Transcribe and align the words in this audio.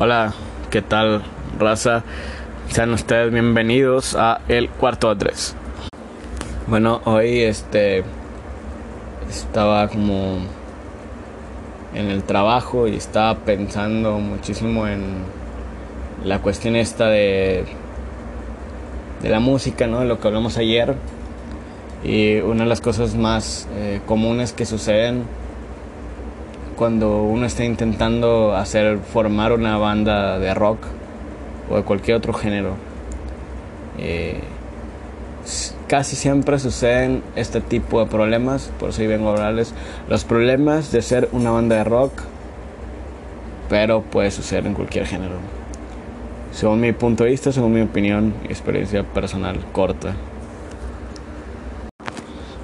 Hola, 0.00 0.32
¿qué 0.70 0.80
tal, 0.80 1.24
raza? 1.58 2.04
Sean 2.68 2.92
ustedes 2.92 3.32
bienvenidos 3.32 4.14
a 4.14 4.42
El 4.46 4.68
Cuarto 4.68 5.10
a 5.10 5.18
Tres. 5.18 5.56
Bueno, 6.68 7.00
hoy 7.04 7.40
este 7.40 8.04
estaba 9.28 9.88
como 9.88 10.38
en 11.96 12.06
el 12.06 12.22
trabajo 12.22 12.86
y 12.86 12.94
estaba 12.94 13.40
pensando 13.40 14.20
muchísimo 14.20 14.86
en 14.86 15.24
la 16.22 16.42
cuestión 16.42 16.76
esta 16.76 17.08
de 17.08 17.64
de 19.20 19.28
la 19.28 19.40
música, 19.40 19.88
¿no? 19.88 19.98
De 19.98 20.06
lo 20.06 20.20
que 20.20 20.28
hablamos 20.28 20.58
ayer. 20.58 20.94
Y 22.04 22.36
una 22.36 22.62
de 22.62 22.68
las 22.68 22.80
cosas 22.80 23.16
más 23.16 23.66
eh, 23.74 24.00
comunes 24.06 24.52
que 24.52 24.64
suceden 24.64 25.24
cuando 26.78 27.22
uno 27.24 27.44
está 27.44 27.64
intentando 27.64 28.54
hacer 28.54 28.98
formar 28.98 29.52
una 29.52 29.76
banda 29.78 30.38
de 30.38 30.54
rock 30.54 30.78
o 31.68 31.76
de 31.76 31.82
cualquier 31.82 32.16
otro 32.16 32.32
género. 32.32 32.76
Eh, 33.98 34.38
casi 35.88 36.14
siempre 36.14 36.58
suceden 36.60 37.22
este 37.34 37.60
tipo 37.60 37.98
de 37.98 38.06
problemas, 38.06 38.70
por 38.78 38.90
eso 38.90 39.02
vengo 39.08 39.30
a 39.30 39.32
hablarles 39.32 39.74
los 40.08 40.24
problemas 40.24 40.92
de 40.92 41.02
ser 41.02 41.28
una 41.32 41.50
banda 41.50 41.76
de 41.76 41.84
rock, 41.84 42.12
pero 43.68 44.02
puede 44.02 44.30
suceder 44.30 44.66
en 44.66 44.74
cualquier 44.74 45.04
género. 45.04 45.34
Según 46.52 46.80
mi 46.80 46.92
punto 46.92 47.24
de 47.24 47.30
vista, 47.30 47.50
según 47.50 47.72
mi 47.72 47.80
opinión 47.80 48.34
y 48.44 48.52
experiencia 48.52 49.02
personal 49.02 49.58
corta. 49.72 50.14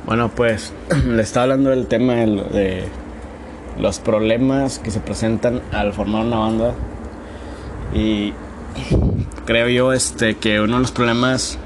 Bueno, 0.07 0.31
pues 0.35 0.73
le 1.05 1.23
estaba 1.23 1.45
hablando 1.45 1.71
del 1.71 1.89
tema 1.89 2.15
de 2.15 2.85
los 3.79 3.99
problemas 3.99 4.79
que 4.79 4.91
se 4.91 5.01
presentan 5.01 5.61
al 5.73 5.93
formar 5.93 6.25
una 6.25 6.39
banda. 6.39 6.75
Y 7.95 8.33
creo 9.45 9.69
yo 9.69 9.93
este 9.93 10.37
que 10.37 10.61
uno 10.61 10.75
de 10.75 10.81
los 10.81 10.93
problemas 10.93 11.59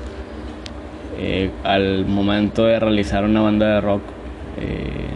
eh, 1.19 1.51
al 1.65 2.07
momento 2.07 2.65
de 2.65 2.79
realizar 2.79 3.25
una 3.25 3.41
banda 3.41 3.75
de 3.75 3.81
rock 3.81 4.03
eh, 4.61 5.09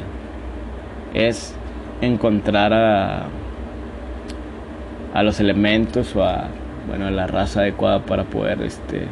es 1.15 1.55
encontrar 2.01 2.73
a, 2.73 3.27
a 5.15 5.23
los 5.23 5.39
elementos 5.41 6.17
o 6.17 6.25
a 6.25 6.49
bueno 6.89 7.11
la 7.11 7.29
raza 7.29 7.61
adecuada 7.61 8.05
para 8.05 8.25
poder 8.25 8.63
este 8.63 9.07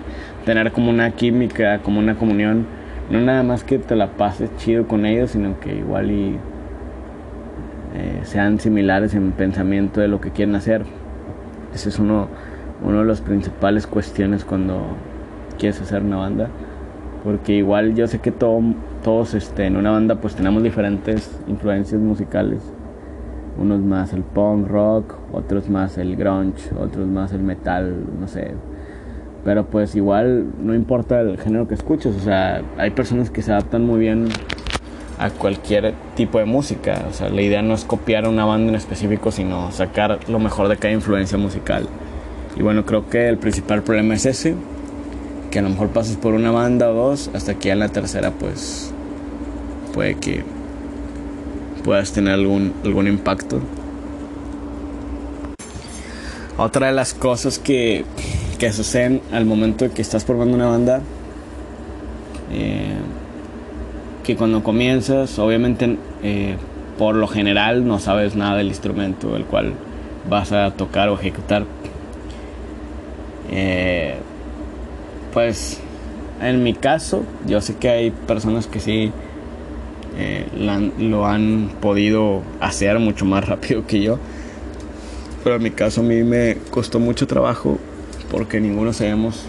tener 0.44 0.72
como 0.72 0.90
una 0.90 1.12
química 1.12 1.78
como 1.78 1.98
una 2.00 2.16
comunión. 2.16 2.66
No 3.10 3.20
nada 3.20 3.42
más 3.42 3.64
que 3.64 3.78
te 3.78 3.96
la 3.96 4.12
pases 4.12 4.50
chido 4.56 4.86
con 4.86 5.04
ellos 5.04 5.32
sino 5.32 5.58
que 5.60 5.74
igual 5.74 6.10
y 6.10 6.38
eh, 7.94 8.20
sean 8.22 8.60
similares 8.60 9.14
en 9.14 9.32
pensamiento 9.32 10.00
de 10.00 10.08
lo 10.08 10.20
que 10.20 10.30
quieren 10.30 10.54
hacer. 10.54 10.84
Ese 11.74 11.88
es 11.88 11.98
uno, 11.98 12.28
uno 12.84 13.00
de 13.00 13.04
las 13.04 13.20
principales 13.20 13.86
cuestiones 13.86 14.44
cuando 14.44 14.80
quieres 15.58 15.80
hacer 15.80 16.02
una 16.02 16.16
banda. 16.16 16.48
Porque 17.24 17.54
igual 17.54 17.94
yo 17.94 18.06
sé 18.06 18.20
que 18.20 18.32
todos 18.32 19.34
este, 19.34 19.66
en 19.66 19.76
una 19.76 19.90
banda 19.90 20.16
pues 20.16 20.34
tenemos 20.34 20.62
diferentes 20.62 21.38
influencias 21.48 22.00
musicales. 22.00 22.62
Unos 23.58 23.80
más 23.80 24.12
el 24.12 24.22
punk 24.22 24.68
rock, 24.68 25.16
otros 25.32 25.68
más 25.68 25.98
el 25.98 26.16
grunge, 26.16 26.70
otros 26.78 27.06
más 27.06 27.32
el 27.32 27.42
metal, 27.42 27.94
no 28.18 28.26
sé. 28.26 28.54
Pero 29.44 29.66
pues 29.66 29.94
igual 29.96 30.46
no 30.62 30.74
importa 30.74 31.20
el 31.20 31.38
género 31.38 31.66
que 31.66 31.74
escuches, 31.74 32.14
o 32.14 32.20
sea, 32.20 32.62
hay 32.78 32.90
personas 32.90 33.30
que 33.30 33.42
se 33.42 33.52
adaptan 33.52 33.84
muy 33.84 33.98
bien 33.98 34.28
a 35.20 35.28
cualquier 35.28 35.92
tipo 36.16 36.38
de 36.38 36.46
música. 36.46 37.04
O 37.10 37.12
sea, 37.12 37.28
la 37.28 37.42
idea 37.42 37.60
no 37.60 37.74
es 37.74 37.84
copiar 37.84 38.24
a 38.24 38.30
una 38.30 38.46
banda 38.46 38.70
en 38.70 38.74
específico, 38.74 39.30
sino 39.30 39.70
sacar 39.70 40.18
lo 40.28 40.38
mejor 40.38 40.68
de 40.68 40.78
cada 40.78 40.94
influencia 40.94 41.36
musical. 41.36 41.86
Y 42.56 42.62
bueno, 42.62 42.86
creo 42.86 43.08
que 43.10 43.28
el 43.28 43.36
principal 43.36 43.82
problema 43.82 44.14
es 44.14 44.24
ese, 44.24 44.54
que 45.50 45.58
a 45.58 45.62
lo 45.62 45.68
mejor 45.68 45.88
pases 45.88 46.16
por 46.16 46.32
una 46.32 46.50
banda 46.50 46.90
o 46.90 46.94
dos, 46.94 47.30
hasta 47.34 47.54
que 47.54 47.70
en 47.70 47.80
la 47.80 47.90
tercera 47.90 48.30
pues 48.30 48.92
puede 49.92 50.14
que 50.14 50.42
puedas 51.84 52.12
tener 52.12 52.32
algún, 52.32 52.72
algún 52.82 53.06
impacto. 53.06 53.60
Otra 56.56 56.86
de 56.86 56.92
las 56.94 57.12
cosas 57.12 57.58
que, 57.58 58.06
que 58.58 58.72
suceden 58.72 59.20
al 59.32 59.44
momento 59.44 59.84
de 59.84 59.90
que 59.90 60.00
estás 60.00 60.24
formando 60.24 60.56
una 60.56 60.66
banda, 60.66 61.02
eh, 62.52 62.96
que 64.24 64.36
cuando 64.36 64.62
comienzas, 64.62 65.38
obviamente 65.38 65.96
eh, 66.22 66.56
por 66.98 67.14
lo 67.14 67.26
general 67.26 67.86
no 67.86 67.98
sabes 67.98 68.36
nada 68.36 68.56
del 68.56 68.68
instrumento 68.68 69.36
el 69.36 69.44
cual 69.44 69.72
vas 70.28 70.52
a 70.52 70.70
tocar 70.72 71.08
o 71.08 71.14
ejecutar. 71.14 71.64
Eh, 73.50 74.16
pues 75.32 75.80
en 76.40 76.62
mi 76.62 76.74
caso, 76.74 77.24
yo 77.46 77.60
sé 77.60 77.76
que 77.76 77.88
hay 77.88 78.10
personas 78.10 78.66
que 78.66 78.80
sí 78.80 79.12
eh, 80.18 80.46
lo 80.98 81.26
han 81.26 81.70
podido 81.80 82.42
hacer 82.60 82.98
mucho 82.98 83.24
más 83.24 83.44
rápido 83.48 83.86
que 83.86 84.00
yo. 84.00 84.18
Pero 85.42 85.56
en 85.56 85.62
mi 85.62 85.70
caso 85.70 86.02
a 86.02 86.04
mí 86.04 86.22
me 86.22 86.56
costó 86.70 86.98
mucho 86.98 87.26
trabajo 87.26 87.78
porque 88.30 88.60
ninguno 88.60 88.92
sabemos 88.92 89.46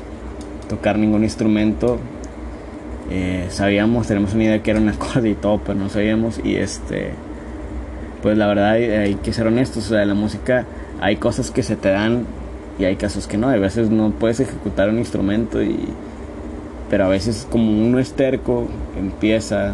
tocar 0.70 0.98
ningún 0.98 1.24
instrumento 1.24 2.00
eh, 3.14 3.48
sabíamos, 3.50 4.08
tenemos 4.08 4.34
una 4.34 4.46
idea 4.46 4.64
que 4.64 4.72
era 4.72 4.80
un 4.80 4.88
acorde 4.88 5.30
y 5.30 5.36
todo, 5.36 5.60
pero 5.60 5.78
no 5.78 5.90
sabíamos. 5.90 6.40
Y 6.46 6.56
este, 6.56 7.12
pues 8.22 8.38
la 8.38 8.48
verdad 8.48 8.72
hay, 8.72 9.16
que 9.16 9.34
ser 9.34 9.48
honestos. 9.48 9.88
O 9.88 9.90
sea, 9.90 10.06
la 10.06 10.14
música 10.14 10.66
hay 11.02 11.18
cosas 11.18 11.52
que 11.52 11.62
se 11.62 11.76
te 11.76 11.90
dan 11.90 12.26
y 12.80 12.86
hay 12.86 12.96
casos 12.96 13.28
que 13.28 13.38
no. 13.38 13.50
A 13.50 13.58
veces 13.58 13.90
no 13.90 14.12
puedes 14.12 14.40
ejecutar 14.40 14.90
un 14.90 14.98
instrumento, 14.98 15.62
y, 15.62 15.78
pero 16.90 17.06
a 17.06 17.10
veces, 17.10 17.46
como 17.50 17.70
uno 17.86 18.00
es 18.00 18.14
terco, 18.14 18.68
empieza 18.98 19.74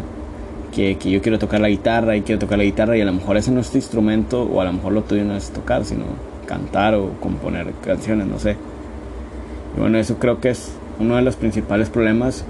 que, 0.74 0.96
que 0.96 1.08
yo 1.08 1.22
quiero 1.22 1.38
tocar 1.38 1.60
la 1.60 1.68
guitarra 1.68 2.16
y 2.16 2.22
quiero 2.22 2.40
tocar 2.40 2.58
la 2.58 2.64
guitarra, 2.64 2.96
y 2.96 3.02
a 3.02 3.04
lo 3.04 3.12
mejor 3.12 3.36
ese 3.36 3.52
no 3.52 3.60
es 3.60 3.70
tu 3.70 3.78
instrumento, 3.78 4.42
o 4.42 4.60
a 4.60 4.64
lo 4.64 4.72
mejor 4.72 4.92
lo 4.92 5.02
tuyo 5.02 5.22
no 5.24 5.36
es 5.36 5.50
tocar, 5.50 5.84
sino 5.84 6.06
cantar 6.46 6.96
o 6.96 7.12
componer 7.20 7.72
canciones, 7.84 8.26
no 8.26 8.40
sé. 8.40 8.56
Y 9.76 9.80
bueno, 9.80 9.96
eso 9.98 10.16
creo 10.18 10.40
que 10.40 10.50
es 10.50 10.72
uno 10.98 11.14
de 11.14 11.22
los 11.22 11.36
principales 11.36 11.88
problemas 11.88 12.44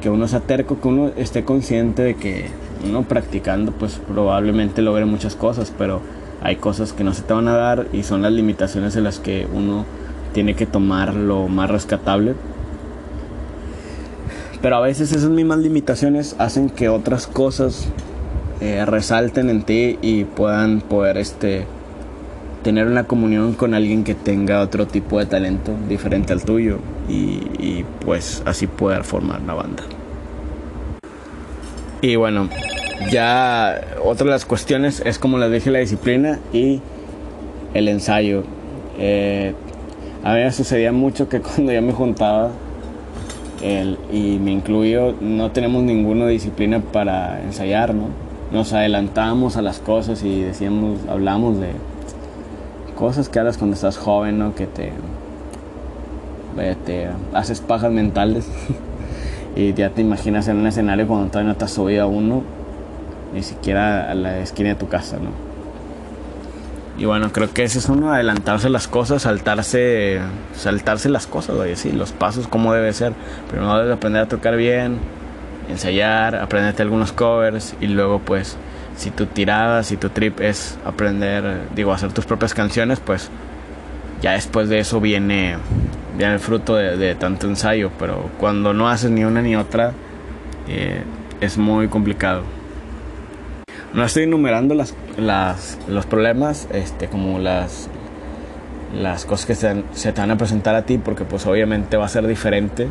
que 0.00 0.10
uno 0.10 0.28
sea 0.28 0.40
terco, 0.40 0.80
que 0.80 0.88
uno 0.88 1.10
esté 1.16 1.44
consciente 1.44 2.02
de 2.02 2.14
que 2.14 2.46
uno 2.84 3.02
practicando 3.02 3.72
pues 3.72 4.00
probablemente 4.06 4.82
logre 4.82 5.04
muchas 5.04 5.34
cosas, 5.34 5.72
pero 5.76 6.00
hay 6.42 6.56
cosas 6.56 6.92
que 6.92 7.04
no 7.04 7.14
se 7.14 7.22
te 7.22 7.32
van 7.32 7.48
a 7.48 7.56
dar 7.56 7.86
y 7.92 8.02
son 8.02 8.22
las 8.22 8.32
limitaciones 8.32 8.96
en 8.96 9.04
las 9.04 9.18
que 9.18 9.46
uno 9.52 9.84
tiene 10.32 10.54
que 10.54 10.66
tomar 10.66 11.14
lo 11.14 11.48
más 11.48 11.70
rescatable. 11.70 12.34
Pero 14.62 14.76
a 14.76 14.80
veces 14.80 15.12
esas 15.12 15.30
mismas 15.30 15.58
limitaciones 15.58 16.36
hacen 16.38 16.70
que 16.70 16.88
otras 16.88 17.26
cosas 17.26 17.88
eh, 18.60 18.84
resalten 18.86 19.50
en 19.50 19.62
ti 19.62 19.98
y 20.02 20.24
puedan 20.24 20.80
poder 20.80 21.18
este 21.18 21.66
tener 22.66 22.88
una 22.88 23.04
comunión 23.04 23.52
con 23.52 23.74
alguien 23.74 24.02
que 24.02 24.16
tenga 24.16 24.60
otro 24.60 24.88
tipo 24.88 25.20
de 25.20 25.26
talento 25.26 25.70
diferente 25.88 26.32
al 26.32 26.42
tuyo 26.42 26.78
y, 27.08 27.38
y 27.60 27.84
pues 28.04 28.42
así 28.44 28.66
poder 28.66 29.04
formar 29.04 29.40
una 29.40 29.54
banda. 29.54 29.84
Y 32.02 32.16
bueno, 32.16 32.48
ya 33.08 33.80
otra 34.04 34.24
de 34.24 34.32
las 34.32 34.44
cuestiones 34.44 35.00
es 35.06 35.20
como 35.20 35.38
les 35.38 35.52
dije 35.52 35.70
la 35.70 35.78
disciplina 35.78 36.40
y 36.52 36.80
el 37.72 37.86
ensayo. 37.86 38.42
Eh, 38.98 39.54
a 40.24 40.34
mí 40.34 40.40
me 40.40 40.50
sucedía 40.50 40.90
mucho 40.90 41.28
que 41.28 41.40
cuando 41.42 41.72
yo 41.72 41.82
me 41.82 41.92
juntaba 41.92 42.50
el, 43.62 43.96
y 44.12 44.40
me 44.40 44.50
incluyo, 44.50 45.14
no 45.20 45.52
tenemos 45.52 45.84
ninguna 45.84 46.26
disciplina 46.26 46.80
para 46.80 47.40
ensayar, 47.44 47.94
¿no? 47.94 48.08
Nos 48.50 48.72
adelantábamos 48.72 49.56
a 49.56 49.62
las 49.62 49.78
cosas 49.78 50.24
y 50.24 50.40
decíamos, 50.40 50.98
hablamos 51.08 51.60
de 51.60 51.68
cosas 52.96 53.28
que 53.28 53.38
hablas 53.38 53.58
cuando 53.58 53.74
estás 53.74 53.96
joven, 53.96 54.38
¿no? 54.40 54.54
Que 54.56 54.66
te, 54.66 54.92
te 56.84 57.08
haces 57.32 57.60
pajas 57.60 57.92
mentales. 57.92 58.48
y 59.56 59.72
ya 59.74 59.90
te 59.90 60.00
imaginas 60.00 60.48
en 60.48 60.56
un 60.56 60.66
escenario 60.66 61.06
cuando 61.06 61.28
todavía 61.28 61.46
no 61.46 61.52
estás 61.52 61.70
subido 61.70 62.02
a 62.02 62.06
uno, 62.06 62.42
ni 63.32 63.42
siquiera 63.42 64.10
a 64.10 64.14
la 64.14 64.40
esquina 64.40 64.70
de 64.70 64.74
tu 64.74 64.88
casa, 64.88 65.16
¿no? 65.16 65.30
Y 66.98 67.04
bueno, 67.04 67.30
creo 67.30 67.52
que 67.52 67.62
ese 67.62 67.78
es 67.78 67.88
uno, 67.90 68.12
adelantarse 68.12 68.70
las 68.70 68.88
cosas, 68.88 69.22
saltarse, 69.22 70.18
saltarse 70.54 71.10
las 71.10 71.26
cosas, 71.26 71.56
oye, 71.56 71.76
sí, 71.76 71.92
los 71.92 72.12
pasos 72.12 72.48
como 72.48 72.72
debe 72.72 72.92
ser. 72.94 73.12
Primero 73.50 73.76
debes 73.78 73.96
aprender 73.96 74.22
a 74.22 74.28
tocar 74.28 74.56
bien, 74.56 74.98
ensayar, 75.68 76.36
aprenderte 76.36 76.82
algunos 76.82 77.12
covers 77.12 77.74
y 77.80 77.88
luego 77.88 78.20
pues 78.20 78.56
si 78.96 79.10
tu 79.10 79.26
tirada, 79.26 79.82
si 79.82 79.96
tu 79.96 80.08
trip 80.08 80.40
es 80.40 80.78
aprender, 80.84 81.68
digo, 81.74 81.92
hacer 81.92 82.12
tus 82.12 82.24
propias 82.24 82.54
canciones, 82.54 83.00
pues 83.00 83.30
ya 84.22 84.32
después 84.32 84.68
de 84.68 84.78
eso 84.78 85.00
viene 85.00 85.56
viene 86.16 86.34
el 86.34 86.40
fruto 86.40 86.76
de, 86.76 87.14
tanto 87.14 87.46
ensayo, 87.46 87.90
pero 87.98 88.30
cuando 88.38 88.72
no 88.72 88.88
haces 88.88 89.10
ni 89.10 89.24
una 89.24 89.42
ni 89.42 89.54
otra, 89.54 89.92
eh, 90.68 91.02
es 91.40 91.58
muy 91.58 91.88
complicado. 91.88 92.42
No 93.92 94.04
estoy 94.04 94.24
enumerando 94.24 94.74
las, 94.74 94.94
las, 95.18 95.78
los 95.88 96.06
problemas, 96.06 96.68
este, 96.72 97.08
como 97.08 97.38
las, 97.38 97.88
las 98.94 99.24
cosas 99.24 99.46
que 99.46 99.54
se, 99.54 99.82
se, 99.92 100.12
te 100.12 100.20
van 100.20 100.30
a 100.30 100.38
presentar 100.38 100.74
a 100.74 100.82
ti, 100.82 100.98
porque 100.98 101.24
pues 101.24 101.46
obviamente 101.46 101.96
va 101.96 102.06
a 102.06 102.08
ser 102.08 102.26
diferente 102.26 102.88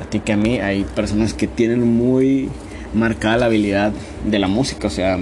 a 0.00 0.04
ti 0.04 0.20
que 0.20 0.32
a 0.32 0.36
mí. 0.36 0.60
Hay 0.60 0.84
personas 0.84 1.34
que 1.34 1.46
tienen 1.46 1.86
muy 1.86 2.50
marcada 2.94 3.36
la 3.36 3.46
habilidad 3.46 3.92
de 4.24 4.38
la 4.38 4.48
música, 4.48 4.88
o 4.88 4.90
sea, 4.90 5.18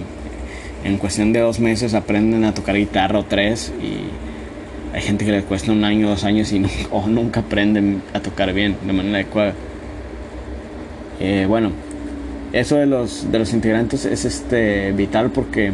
en 0.85 0.97
cuestión 0.97 1.33
de 1.33 1.41
dos 1.41 1.61
meses 1.61 1.95
aprenden 1.95 2.45
a 2.45 2.55
tocar 2.55 2.77
guitarra 2.77 3.19
o 3.19 3.25
tres 3.25 3.73
y 3.83 4.95
hay 4.95 5.03
gente 5.03 5.25
que 5.25 5.33
les 5.33 5.45
cuesta 5.45 5.71
un 5.73 5.85
año, 5.85 6.09
dos 6.09 6.25
años 6.25 6.53
y 6.53 6.65
o 6.91 7.07
nunca 7.07 7.41
aprenden 7.41 8.03
a 8.13 8.21
tocar 8.21 8.53
bien 8.53 8.77
de 8.87 8.93
manera 8.93 9.17
adecuada. 9.17 9.55
Eh, 11.21 11.47
bueno, 11.49 11.71
eso 12.53 12.77
de 12.77 12.87
los, 12.87 13.31
de 13.31 13.39
los 13.39 13.53
integrantes 13.53 14.05
es 14.05 14.25
este, 14.25 14.93
vital 14.93 15.31
porque 15.31 15.73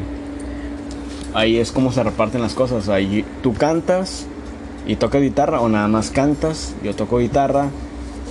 ahí 1.35 1.59
es 1.59 1.73
como 1.73 1.93
se 1.93 2.03
reparten 2.03 2.43
las 2.43 2.55
cosas. 2.55 2.89
Ahí 2.89 3.25
tú 3.43 3.55
cantas 3.55 4.27
y 4.87 4.97
tocas 4.97 5.23
guitarra 5.23 5.61
o 5.61 5.69
nada 5.69 5.89
más 5.89 6.11
cantas, 6.11 6.75
yo 6.83 6.95
toco 6.95 7.19
guitarra 7.19 7.69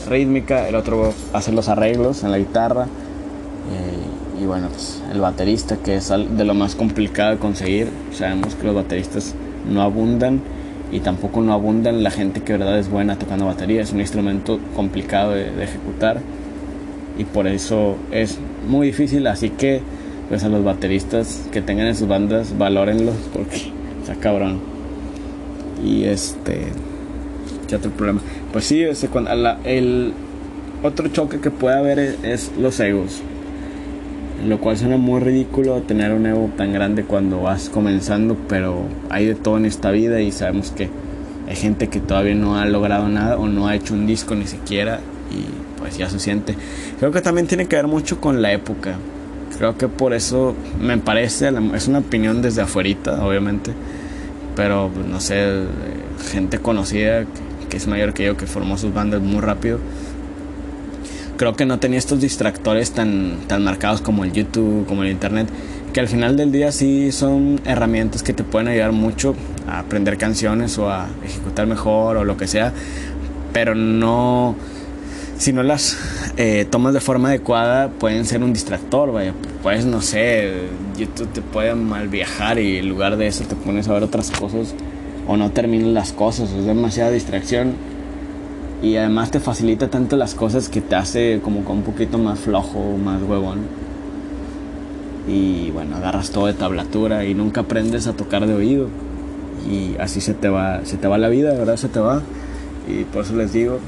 rítmica, 0.07 0.67
el 0.67 0.75
otro 0.75 1.13
hace 1.33 1.51
los 1.51 1.69
arreglos 1.69 2.23
en 2.23 2.31
la 2.31 2.38
guitarra. 2.38 2.88
Y 4.42 4.46
bueno, 4.46 4.68
pues 4.68 5.02
el 5.12 5.22
baterista 5.22 5.78
que 5.78 5.96
es 5.96 6.10
de 6.10 6.46
lo 6.46 6.54
más 6.54 6.76
complicado 6.76 7.32
de 7.32 7.38
conseguir. 7.38 7.90
Sabemos 8.14 8.56
que 8.56 8.66
los 8.66 8.76
bateristas 8.76 9.34
no 9.72 9.82
abundan 9.82 10.42
y 10.92 11.00
tampoco 11.00 11.42
no 11.42 11.54
abundan 11.54 12.04
la 12.04 12.12
gente 12.12 12.42
que 12.42 12.54
verdad 12.54 12.78
es 12.78 12.90
buena 12.90 13.18
tocando 13.18 13.46
batería. 13.46 13.82
Es 13.82 13.94
un 13.94 14.02
instrumento 14.02 14.60
complicado 14.76 15.32
de, 15.32 15.64
ejecutar 15.64 16.20
y 17.18 17.24
por 17.24 17.48
eso 17.48 17.96
es 18.12 18.40
muy 18.68 18.88
difícil. 18.88 19.28
Así 19.28 19.50
que 19.50 19.82
pues 20.30 20.44
a 20.44 20.50
los 20.50 20.64
bateristas 20.64 21.48
que 21.52 21.62
tengan 21.62 21.88
en 21.88 21.96
sus 21.96 22.08
bandas, 22.08 22.58
valórenlos 22.58 23.16
porque 23.32 23.72
está 24.02 24.16
cabrón. 24.16 24.60
Y 25.84 26.04
este, 26.06 26.68
¿qué 27.68 27.76
otro 27.76 27.92
problema? 27.92 28.22
Pues 28.52 28.66
sí, 28.66 28.82
ese, 28.82 29.08
cuando, 29.08 29.32
el 29.64 30.14
otro 30.84 31.08
choque 31.10 31.40
que 31.40 31.52
puede 31.52 31.78
haber 31.78 32.00
es, 32.24 32.52
los 32.60 32.80
egos. 32.80 33.22
Lo 34.48 34.60
cual 34.60 34.78
suena 34.78 34.98
muy 34.98 35.22
ridículo 35.22 35.82
tener 35.82 36.12
un 36.12 36.26
ego 36.26 36.50
tan 36.58 36.74
grande 36.74 37.04
cuando 37.04 37.42
vas 37.42 37.70
comenzando, 37.70 38.36
pero 38.48 38.84
hay 39.10 39.26
de 39.26 39.36
todo 39.36 39.58
en 39.58 39.66
esta 39.66 39.92
vida 39.92 40.22
y 40.22 40.32
sabemos 40.32 40.72
que 40.72 40.90
hay 41.48 41.56
gente 41.56 41.88
que 41.88 42.00
todavía 42.00 42.36
no 42.36 42.58
ha 42.58 42.66
logrado 42.66 43.08
nada 43.08 43.38
o 43.38 43.48
no 43.48 43.68
ha 43.68 43.76
hecho 43.76 43.94
un 43.94 44.06
disco 44.06 44.36
ni 44.36 44.48
siquiera 44.48 45.00
y 45.32 45.80
pues 45.80 45.98
ya 45.98 46.10
se 46.10 46.20
siente. 46.20 46.56
Creo 47.00 47.12
que 47.12 47.22
también 47.22 47.48
tiene 47.48 47.68
que 47.68 47.76
ver 47.76 47.88
mucho 47.88 48.20
con 48.20 48.42
la 48.42 48.52
época. 48.52 48.96
Creo 49.58 49.78
que 49.78 49.88
por 49.88 50.14
eso 50.14 50.54
me 50.82 50.98
parece, 50.98 51.52
es 51.74 51.88
una 51.88 52.00
opinión 52.00 52.42
desde 52.42 52.62
afuera, 52.62 53.24
obviamente, 53.24 53.72
pero 54.56 54.90
pues, 54.94 55.06
no 55.06 55.22
sé, 55.22 55.64
gente 56.32 56.60
conocida 56.60 57.26
que, 57.70 57.78
es 57.78 57.88
mayor 57.88 58.14
que 58.14 58.26
yo, 58.26 58.38
que 58.38 58.48
formó 58.48 58.78
sus 58.78 58.94
bandas 58.94 59.22
muy 59.22 59.42
rápido. 59.42 59.80
Creo 61.38 61.54
que 61.56 61.66
no 61.66 61.80
tenía 61.80 62.00
estos 62.00 62.22
distractores 62.22 62.92
tan, 62.92 63.40
tan 63.48 63.64
marcados 63.64 64.02
como 64.02 64.24
el 64.24 64.32
YouTube, 64.32 64.86
como 64.86 65.04
el 65.04 65.12
Internet, 65.12 65.50
que 65.92 66.00
al 66.00 66.08
final 66.08 66.38
del 66.38 66.52
día 66.52 66.72
sí 66.72 67.12
son 67.12 67.60
herramientas 67.66 68.24
que 68.24 68.34
te 68.34 68.44
pueden 68.44 68.70
ayudar 68.70 68.94
mucho 68.94 69.36
a 69.68 69.80
aprender 69.80 70.18
canciones 70.18 70.78
o 70.78 70.90
a 70.90 71.08
ejecutar 71.26 71.68
mejor 71.68 72.18
o 72.18 72.24
lo 72.24 72.38
que 72.38 72.48
sea, 72.48 72.72
pero 73.52 73.76
no 73.76 74.56
si 75.38 75.52
no 75.52 75.64
las 75.64 75.98
eh, 76.38 76.66
tomas 76.70 76.94
de 76.94 77.02
forma 77.02 77.30
adecuada, 77.30 77.90
pueden 77.90 78.26
ser 78.26 78.42
un 78.42 78.54
distractor, 78.54 79.12
vaya. 79.12 79.34
Puedes, 79.62 79.86
no 79.86 80.02
sé, 80.02 80.54
YouTube 80.98 81.28
te 81.34 81.42
puede 81.42 81.76
mal 81.76 82.08
viajar 82.08 82.60
y 82.60 82.78
en 82.78 82.88
lugar 82.88 83.18
de 83.18 83.28
eso 83.28 83.44
te 83.44 83.56
pones 83.56 83.88
a 83.88 83.94
ver 83.94 84.04
otras 84.04 84.32
cosas 84.32 84.74
o 85.28 85.38
no 85.38 85.52
terminas 85.52 85.90
las 85.90 86.14
cosas, 86.14 86.52
es 86.52 86.66
demasiada 86.66 87.12
distracción 87.12 87.74
y 88.86 88.98
además 88.98 89.32
te 89.32 89.40
facilita 89.40 89.88
tanto 89.88 90.16
las 90.16 90.36
cosas 90.36 90.70
que 90.70 90.80
te 90.80 90.96
hace 90.96 91.42
como 91.44 91.62
un 91.68 91.82
poquito 91.82 92.20
más 92.20 92.38
flojo, 92.38 92.96
más 93.04 93.20
huevón. 93.24 93.62
Y 95.28 95.72
bueno, 95.72 95.96
agarras 95.96 96.30
todo 96.30 96.46
de 96.46 96.54
tablatura 96.54 97.26
y 97.26 97.34
nunca 97.34 97.62
aprendes 97.62 98.06
a 98.06 98.14
tocar 98.14 98.46
de 98.46 98.54
oído. 98.54 98.90
Y 99.68 99.98
así 100.00 100.22
se 100.22 100.36
te 100.36 100.50
va, 100.50 100.86
se 100.86 100.98
te 100.98 101.08
va 101.08 101.18
la 101.18 101.30
vida, 101.30 101.54
¿verdad? 101.54 101.78
Se 101.78 101.88
te 101.88 102.00
va. 102.00 102.22
Y 102.88 103.06
por 103.06 103.24
eso 103.24 103.36
les 103.36 103.54
digo, 103.54 103.80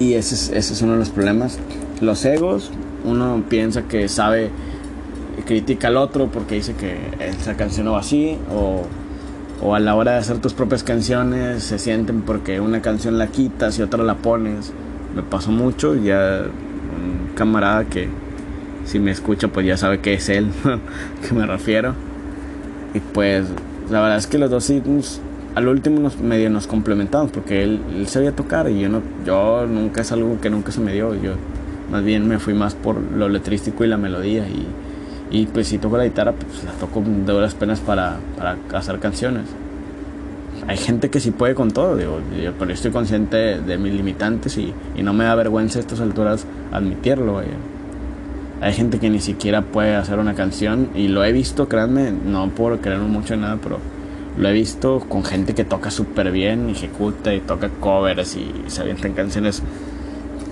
y 0.00 0.14
ese 0.14 0.34
es, 0.34 0.48
ese 0.54 0.72
es 0.72 0.80
uno 0.80 0.92
de 0.92 1.00
los 1.00 1.10
problemas. 1.10 1.58
Los 2.00 2.24
egos, 2.24 2.70
uno 3.04 3.44
piensa 3.46 3.82
que 3.82 4.08
sabe, 4.08 4.48
critica 5.44 5.88
al 5.88 5.98
otro 5.98 6.28
porque 6.28 6.54
dice 6.54 6.72
que 6.72 6.96
esa 7.20 7.58
canción 7.58 7.84
no 7.84 7.92
va 7.92 8.00
así, 8.00 8.38
o, 8.50 8.86
o 9.62 9.74
a 9.74 9.80
la 9.80 9.94
hora 9.94 10.12
de 10.12 10.18
hacer 10.18 10.38
tus 10.38 10.54
propias 10.54 10.82
canciones 10.82 11.62
se 11.62 11.78
sienten 11.78 12.22
porque 12.22 12.60
una 12.60 12.82
canción 12.82 13.16
la 13.18 13.28
quitas 13.28 13.78
y 13.78 13.82
otra 13.82 14.02
la 14.02 14.16
pones. 14.16 14.72
Me 15.14 15.22
pasó 15.22 15.52
mucho, 15.52 15.94
ya 15.94 16.42
un 16.44 17.34
camarada 17.34 17.84
que 17.84 18.08
si 18.84 18.98
me 18.98 19.12
escucha 19.12 19.48
pues 19.48 19.66
ya 19.66 19.76
sabe 19.76 20.00
que 20.00 20.14
es 20.14 20.28
él, 20.28 20.48
que 21.28 21.34
me 21.34 21.46
refiero. 21.46 21.94
Y 22.92 23.00
pues 23.00 23.46
la 23.90 24.00
verdad 24.00 24.18
es 24.18 24.26
que 24.26 24.38
los 24.38 24.50
dos 24.50 24.64
sí 24.64 24.82
al 25.54 25.68
último 25.68 26.00
nos, 26.00 26.18
medio 26.18 26.50
nos 26.50 26.66
complementamos 26.66 27.30
porque 27.30 27.62
él, 27.62 27.80
él, 27.94 28.08
sabía 28.08 28.34
tocar 28.34 28.70
y 28.70 28.80
yo 28.80 28.88
no 28.88 29.02
yo 29.26 29.66
nunca 29.66 30.00
es 30.00 30.10
algo 30.10 30.40
que 30.40 30.48
nunca 30.48 30.72
se 30.72 30.80
me 30.80 30.94
dio 30.94 31.14
yo 31.14 31.34
más 31.90 32.02
bien 32.02 32.26
me 32.26 32.38
fui 32.38 32.54
más 32.54 32.74
por 32.74 32.98
lo 32.98 33.28
letrístico 33.28 33.84
y 33.84 33.86
la 33.86 33.98
melodía 33.98 34.48
y, 34.48 34.66
y 35.32 35.46
pues 35.46 35.66
si 35.66 35.78
toco 35.78 35.96
la 35.96 36.04
guitarra 36.04 36.32
pues 36.32 36.62
la 36.62 36.72
toco 36.72 37.00
de 37.00 37.32
buenas 37.32 37.54
penas 37.54 37.80
para, 37.80 38.18
para 38.36 38.56
hacer 38.78 38.98
canciones. 38.98 39.44
Hay 40.68 40.76
gente 40.76 41.10
que 41.10 41.18
sí 41.18 41.32
puede 41.32 41.54
con 41.54 41.72
todo 41.72 41.96
digo, 41.96 42.20
pero 42.58 42.68
yo 42.68 42.74
estoy 42.74 42.92
consciente 42.92 43.58
de, 43.58 43.78
mis 43.78 43.94
limitantes 43.94 44.58
y, 44.58 44.72
y, 44.94 45.02
no 45.02 45.12
me 45.12 45.24
da 45.24 45.34
vergüenza 45.34 45.78
a 45.78 45.80
estas 45.80 46.00
alturas 46.00 46.46
admitirlo 46.70 47.42
hay 48.60 48.72
gente 48.74 49.00
que 49.00 49.10
ni 49.10 49.18
siquiera 49.18 49.62
puede 49.62 49.96
hacer 49.96 50.20
una 50.20 50.34
canción 50.34 50.90
y 50.94 51.08
lo 51.08 51.24
he 51.24 51.32
visto 51.32 51.68
créanme 51.68 52.12
no 52.12 52.48
puedo 52.50 52.80
creer 52.80 53.00
mucho 53.00 53.34
en 53.34 53.40
nada 53.40 53.58
pero 53.60 53.80
lo 54.38 54.48
he 54.48 54.52
visto 54.52 55.00
con 55.00 55.24
gente 55.24 55.54
que 55.54 55.64
toca 55.64 55.90
súper 55.90 56.30
bien, 56.30 56.70
ejecuta 56.70 57.34
y 57.34 57.40
toca 57.40 57.68
covers 57.68 58.36
y 58.36 58.50
se 58.68 58.82
avientan 58.82 59.14
canciones 59.14 59.62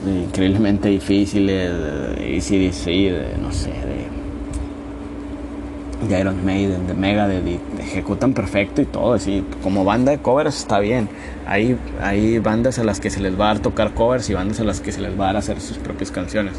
increíblemente 0.06 0.88
difíciles, 0.88 1.70
de 1.70 2.40
sí 2.40 3.08
de 3.08 3.36
no 3.40 3.52
sé, 3.52 3.70
de, 3.70 4.19
de 6.08 6.20
Iron 6.20 6.44
Maiden, 6.44 6.86
de 6.86 6.94
Mega, 6.94 7.28
de, 7.28 7.58
ejecutan 7.78 8.32
perfecto 8.32 8.80
y 8.80 8.86
todo, 8.86 9.14
así, 9.14 9.44
como 9.62 9.84
banda 9.84 10.12
de 10.12 10.18
covers 10.18 10.56
está 10.58 10.78
bien. 10.78 11.08
Hay, 11.46 11.76
hay 12.00 12.38
bandas 12.38 12.78
a 12.78 12.84
las 12.84 13.00
que 13.00 13.10
se 13.10 13.20
les 13.20 13.38
va 13.38 13.50
a 13.50 13.58
tocar 13.58 13.94
covers 13.94 14.30
y 14.30 14.34
bandas 14.34 14.60
a 14.60 14.64
las 14.64 14.80
que 14.80 14.92
se 14.92 15.00
les 15.00 15.18
va 15.18 15.24
a 15.24 15.26
dar 15.28 15.36
hacer 15.36 15.60
sus 15.60 15.78
propias 15.78 16.10
canciones. 16.10 16.54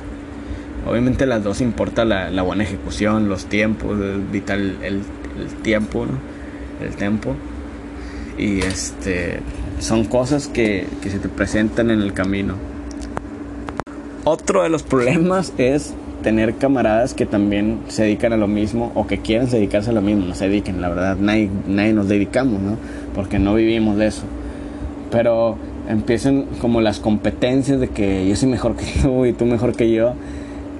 Obviamente 0.87 1.25
las 1.25 1.43
dos 1.43 1.61
importa 1.61 2.05
la, 2.05 2.29
la 2.29 2.41
buena 2.41 2.63
ejecución, 2.63 3.29
los 3.29 3.45
tiempos, 3.45 3.97
vital 4.31 4.77
el, 4.81 5.01
el 5.39 5.47
tiempo, 5.61 6.05
¿no? 6.05 6.85
el 6.85 6.95
tiempo. 6.95 7.35
Y 8.37 8.61
este 8.61 9.39
son 9.79 10.05
cosas 10.05 10.47
que, 10.47 10.87
que 11.01 11.09
se 11.09 11.19
te 11.19 11.29
presentan 11.29 11.91
en 11.91 12.01
el 12.01 12.13
camino. 12.13 12.55
Otro 14.23 14.63
de 14.63 14.69
los 14.69 14.83
problemas 14.83 15.53
es 15.57 15.93
tener 16.21 16.55
camaradas 16.55 17.13
que 17.13 17.25
también 17.25 17.79
se 17.87 18.03
dedican 18.03 18.33
a 18.33 18.37
lo 18.37 18.47
mismo 18.47 18.91
o 18.95 19.07
que 19.07 19.19
quieren 19.19 19.49
dedicarse 19.49 19.89
a 19.89 19.93
lo 19.93 20.01
mismo, 20.01 20.25
no 20.25 20.35
se 20.35 20.47
dediquen, 20.47 20.81
la 20.81 20.89
verdad, 20.89 21.17
nadie, 21.17 21.49
nadie 21.67 21.93
nos 21.93 22.07
dedicamos, 22.07 22.61
¿no? 22.61 22.77
Porque 23.13 23.39
no 23.39 23.55
vivimos 23.55 23.97
de 23.97 24.07
eso. 24.07 24.23
Pero 25.11 25.57
empiezan 25.89 26.45
como 26.59 26.81
las 26.81 26.99
competencias 26.99 27.79
de 27.79 27.89
que 27.89 28.27
yo 28.27 28.35
soy 28.35 28.49
mejor 28.49 28.75
que 28.75 28.85
tú 29.01 29.25
y 29.25 29.33
tú 29.33 29.45
mejor 29.45 29.75
que 29.75 29.91
yo, 29.91 30.13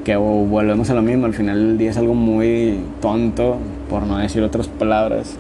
que 0.04 0.16
volvemos 0.16 0.90
a 0.90 0.94
lo 0.94 1.02
mismo, 1.02 1.26
al 1.26 1.34
final 1.34 1.68
del 1.68 1.78
día 1.78 1.92
es 1.92 1.98
algo 1.98 2.16
muy 2.16 2.80
tonto, 3.02 3.58
por 3.90 4.04
no 4.04 4.18
decir 4.18 4.42
otras 4.44 4.68
palabras, 4.68 5.36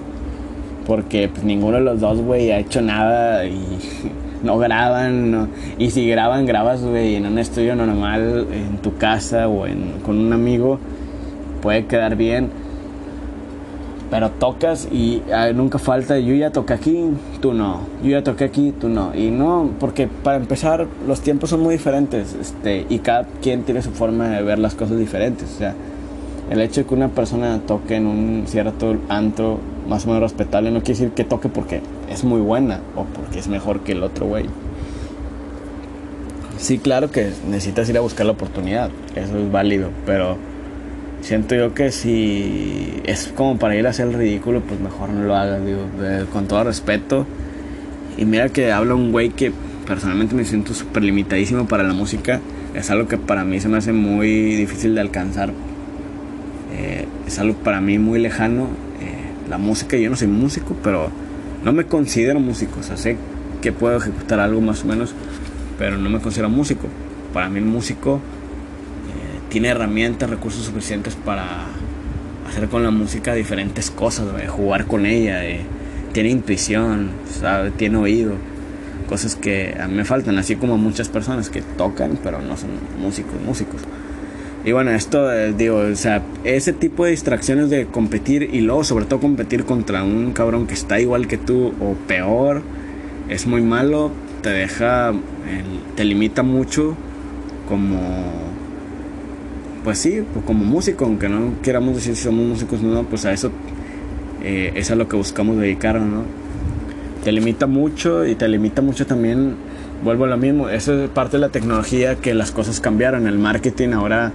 porque 0.86 1.29
pues, 1.29 1.43
ninguno 1.43 1.77
de 1.77 1.84
los 1.84 2.00
dos, 2.00 2.22
güey, 2.22 2.51
ha 2.51 2.60
hecho 2.60 2.81
nada 2.81 3.46
y 3.46 3.55
no 4.43 4.57
graban. 4.57 5.50
y 5.77 5.91
si 5.91 6.07
graban, 6.07 6.45
grabas, 6.45 6.81
en 6.81 7.25
un 7.25 7.38
estudio 7.38 7.75
normal, 7.75 8.48
en 8.51 8.77
tu 8.77 8.98
casa 8.98 9.48
o 9.48 9.65
con 10.03 10.17
un 10.17 10.33
amigo, 10.33 10.79
puede 11.62 11.86
quedar 11.86 12.15
bien. 12.15 12.50
Pero 14.10 14.29
tocas 14.29 14.89
y 14.91 15.21
ah, 15.33 15.51
nunca 15.53 15.79
falta, 15.79 16.19
yo 16.19 16.36
ya 16.36 16.51
toqué 16.51 16.74
aquí, 16.74 17.12
tú 17.39 17.53
no. 17.53 17.79
Yo 18.03 18.10
ya 18.10 18.24
toqué 18.24 18.43
aquí, 18.43 18.74
tú 18.77 18.89
no. 18.89 19.15
Y 19.15 19.31
no, 19.31 19.69
porque 19.79 20.10
para 20.10 20.36
empezar, 20.36 20.86
los 21.07 21.21
tiempos 21.21 21.50
son 21.50 21.62
muy 21.62 21.75
diferentes 21.75 22.36
este, 22.36 22.86
y 22.89 23.00
cada 23.00 23.24
quien 23.41 23.63
tiene 23.63 23.81
su 23.81 23.91
forma 23.91 24.27
de 24.27 24.43
ver 24.43 24.60
las 24.60 24.75
cosas 24.75 24.98
diferentes. 24.98 25.50
O 25.55 25.57
sea, 25.57 25.75
el 26.50 26.60
hecho 26.60 26.81
de 26.81 26.88
que 26.88 26.93
una 26.93 27.07
persona 27.07 27.62
toque 27.65 27.95
en 27.95 28.05
un 28.05 28.43
cierto 28.48 28.98
antro 29.07 29.60
más 29.88 30.05
o 30.05 30.10
menos 30.10 30.24
respetable 30.24 30.71
no 30.71 30.79
quiere 30.79 31.00
decir 31.00 31.12
que 31.12 31.24
toque 31.24 31.48
porque 31.48 31.79
es 32.12 32.24
muy 32.24 32.41
buena 32.41 32.82
o 32.96 33.06
porque 33.06 33.39
es 33.39 33.48
mejor 33.48 33.82
que 33.82 33.94
el 33.94 34.03
otro 34.03 34.25
güey. 34.25 34.46
Sí, 36.58 36.77
claro 36.77 37.10
que 37.10 37.32
necesitas 37.48 37.89
ir 37.89 37.98
a 37.98 38.01
buscar 38.01 38.25
la 38.25 38.34
oportunidad, 38.34 38.91
eso 39.15 39.38
es 39.39 39.51
válido, 39.51 39.89
pero 40.06 40.38
siento 41.22 41.56
yo 41.56 41.74
que 41.74 41.91
si 41.91 43.01
es 43.06 43.32
como 43.36 43.58
para 43.58 43.75
ir 43.75 43.88
a 43.88 43.91
hacer 43.91 44.08
el 44.08 44.13
ridículo, 44.13 44.62
pues 44.62 44.80
mejor 44.80 45.10
no 45.10 45.25
lo 45.25 45.36
hagas, 45.36 45.62
con 46.32 46.48
todo 46.48 46.63
respeto. 46.63 47.25
Y 48.18 48.25
mira 48.25 48.50
que 48.50 48.72
habla 48.72 48.94
un 48.96 49.12
güey 49.12 49.30
que 49.30 49.51
personalmente 49.88 50.36
me 50.36 50.46
siento 50.46 50.74
súper 50.74 51.03
limitadísimo 51.03 51.68
para 51.68 51.84
la 51.84 51.94
música. 51.94 52.39
Es 52.75 52.89
algo 52.89 53.08
que 53.08 53.18
para 53.18 53.44
mí 53.44 53.60
se 53.60 53.70
me 53.70 53.77
hace 53.77 53.94
muy 53.94 54.56
difícil 54.56 54.96
de 54.96 55.01
alcanzar. 55.01 55.51
Eh, 56.74 57.08
es 57.27 57.39
algo 57.39 57.56
para 57.56 57.82
mí 57.82 57.98
muy 57.98 58.20
lejano. 58.20 58.63
Eh, 59.01 59.50
la 59.50 59.58
música, 59.58 59.98
yo 59.98 60.10
no 60.10 60.15
soy 60.15 60.27
músico, 60.27 60.75
pero 60.84 61.10
no 61.63 61.74
me 61.74 61.86
considero 61.86 62.39
músico. 62.39 62.80
O 62.80 62.84
sea, 62.84 62.98
sé 62.98 63.18
que 63.62 63.72
puedo 63.72 63.98
ejecutar 63.98 64.39
algo 64.39 64.62
más 64.62 64.84
o 64.84 64.88
menos, 64.88 65.13
pero 65.77 65.98
no 65.98 66.10
me 66.10 66.20
considero 66.20 66.50
músico. 66.50 66.88
Para 67.34 67.50
mí 67.50 67.60
el 67.60 67.65
músico 67.65 68.15
eh, 68.15 69.39
tiene 69.50 69.70
herramientas, 69.70 70.30
recursos 70.30 70.65
suficientes 70.65 71.15
para 71.15 71.68
hacer 72.48 72.68
con 72.68 72.84
la 72.84 72.91
música 72.91 73.34
diferentes 73.34 73.91
cosas, 73.91 74.27
jugar 74.50 74.86
con 74.86 75.06
ella, 75.06 75.41
tiene 76.12 76.30
intuición, 76.30 77.12
sabe, 77.30 77.72
tiene 77.72 77.98
oído, 77.98 78.34
cosas 79.08 79.36
que 79.36 79.77
a 79.80 79.88
mí 79.88 79.96
me 79.96 80.06
faltan, 80.06 80.38
así 80.38 80.58
como 80.58 80.77
muchas 80.77 81.08
personas 81.08 81.50
que 81.50 81.62
tocan, 81.62 82.20
pero 82.22 82.41
no 82.41 82.58
son 82.58 82.72
músicos, 83.00 83.36
músicos. 83.46 83.82
Y 84.63 84.74
bueno, 84.74 84.91
esto, 84.91 85.32
eh, 85.34 85.53
digo, 85.53 85.77
o 85.77 85.96
sea, 85.96 86.22
ese 86.44 86.72
tipo 86.72 87.06
de 87.06 87.12
distracciones 87.12 87.72
de 87.72 87.88
competir 87.88 88.50
y 88.53 88.62
luego 88.62 88.84
sobre 88.84 89.06
todo 89.06 89.20
competir 89.20 89.65
contra 89.65 90.03
un 90.03 90.34
cabrón 90.34 90.68
que 90.68 90.75
está 90.75 91.00
igual 91.00 91.27
que 91.27 91.38
tú 91.38 91.74
o 91.80 91.96
peor, 92.08 92.62
es 93.27 93.48
muy 93.48 93.62
malo, 93.62 94.12
te 94.44 94.50
deja, 94.50 95.13
te 95.96 96.03
limita 96.03 96.44
mucho 96.44 96.96
como, 97.68 98.00
pues 99.84 99.98
sí, 99.98 100.22
pues 100.34 100.46
como 100.46 100.63
músico, 100.63 101.06
aunque 101.06 101.27
no 101.27 101.53
queramos 101.63 101.96
decir 101.96 102.15
si 102.15 102.24
somos 102.24 102.46
músicos 102.46 102.82
no, 102.82 103.03
pues 103.03 103.25
a 103.25 103.32
eso 103.32 103.51
eh, 104.44 104.74
es 104.75 104.91
a 104.91 104.96
lo 104.96 105.08
que 105.08 105.15
buscamos 105.15 105.58
dedicarnos, 105.58 106.08
¿no? 106.08 106.24
Te 107.24 107.32
limita 107.32 107.68
mucho 107.68 108.25
y 108.25 108.36
te 108.36 108.48
limita 108.48 108.82
mucho 108.82 109.08
también, 109.08 109.56
vuelvo 110.03 110.25
a 110.25 110.27
lo 110.27 110.38
mismo, 110.38 110.70
eso 110.70 111.03
es 111.03 111.10
parte 111.10 111.38
de 111.38 111.41
la 111.41 111.50
tecnología 111.50 112.15
que 112.15 112.34
las 112.34 112.51
cosas 112.51 112.80
cambiaron, 112.80 113.25
el 113.25 113.39
marketing 113.39 113.89
ahora 113.89 114.32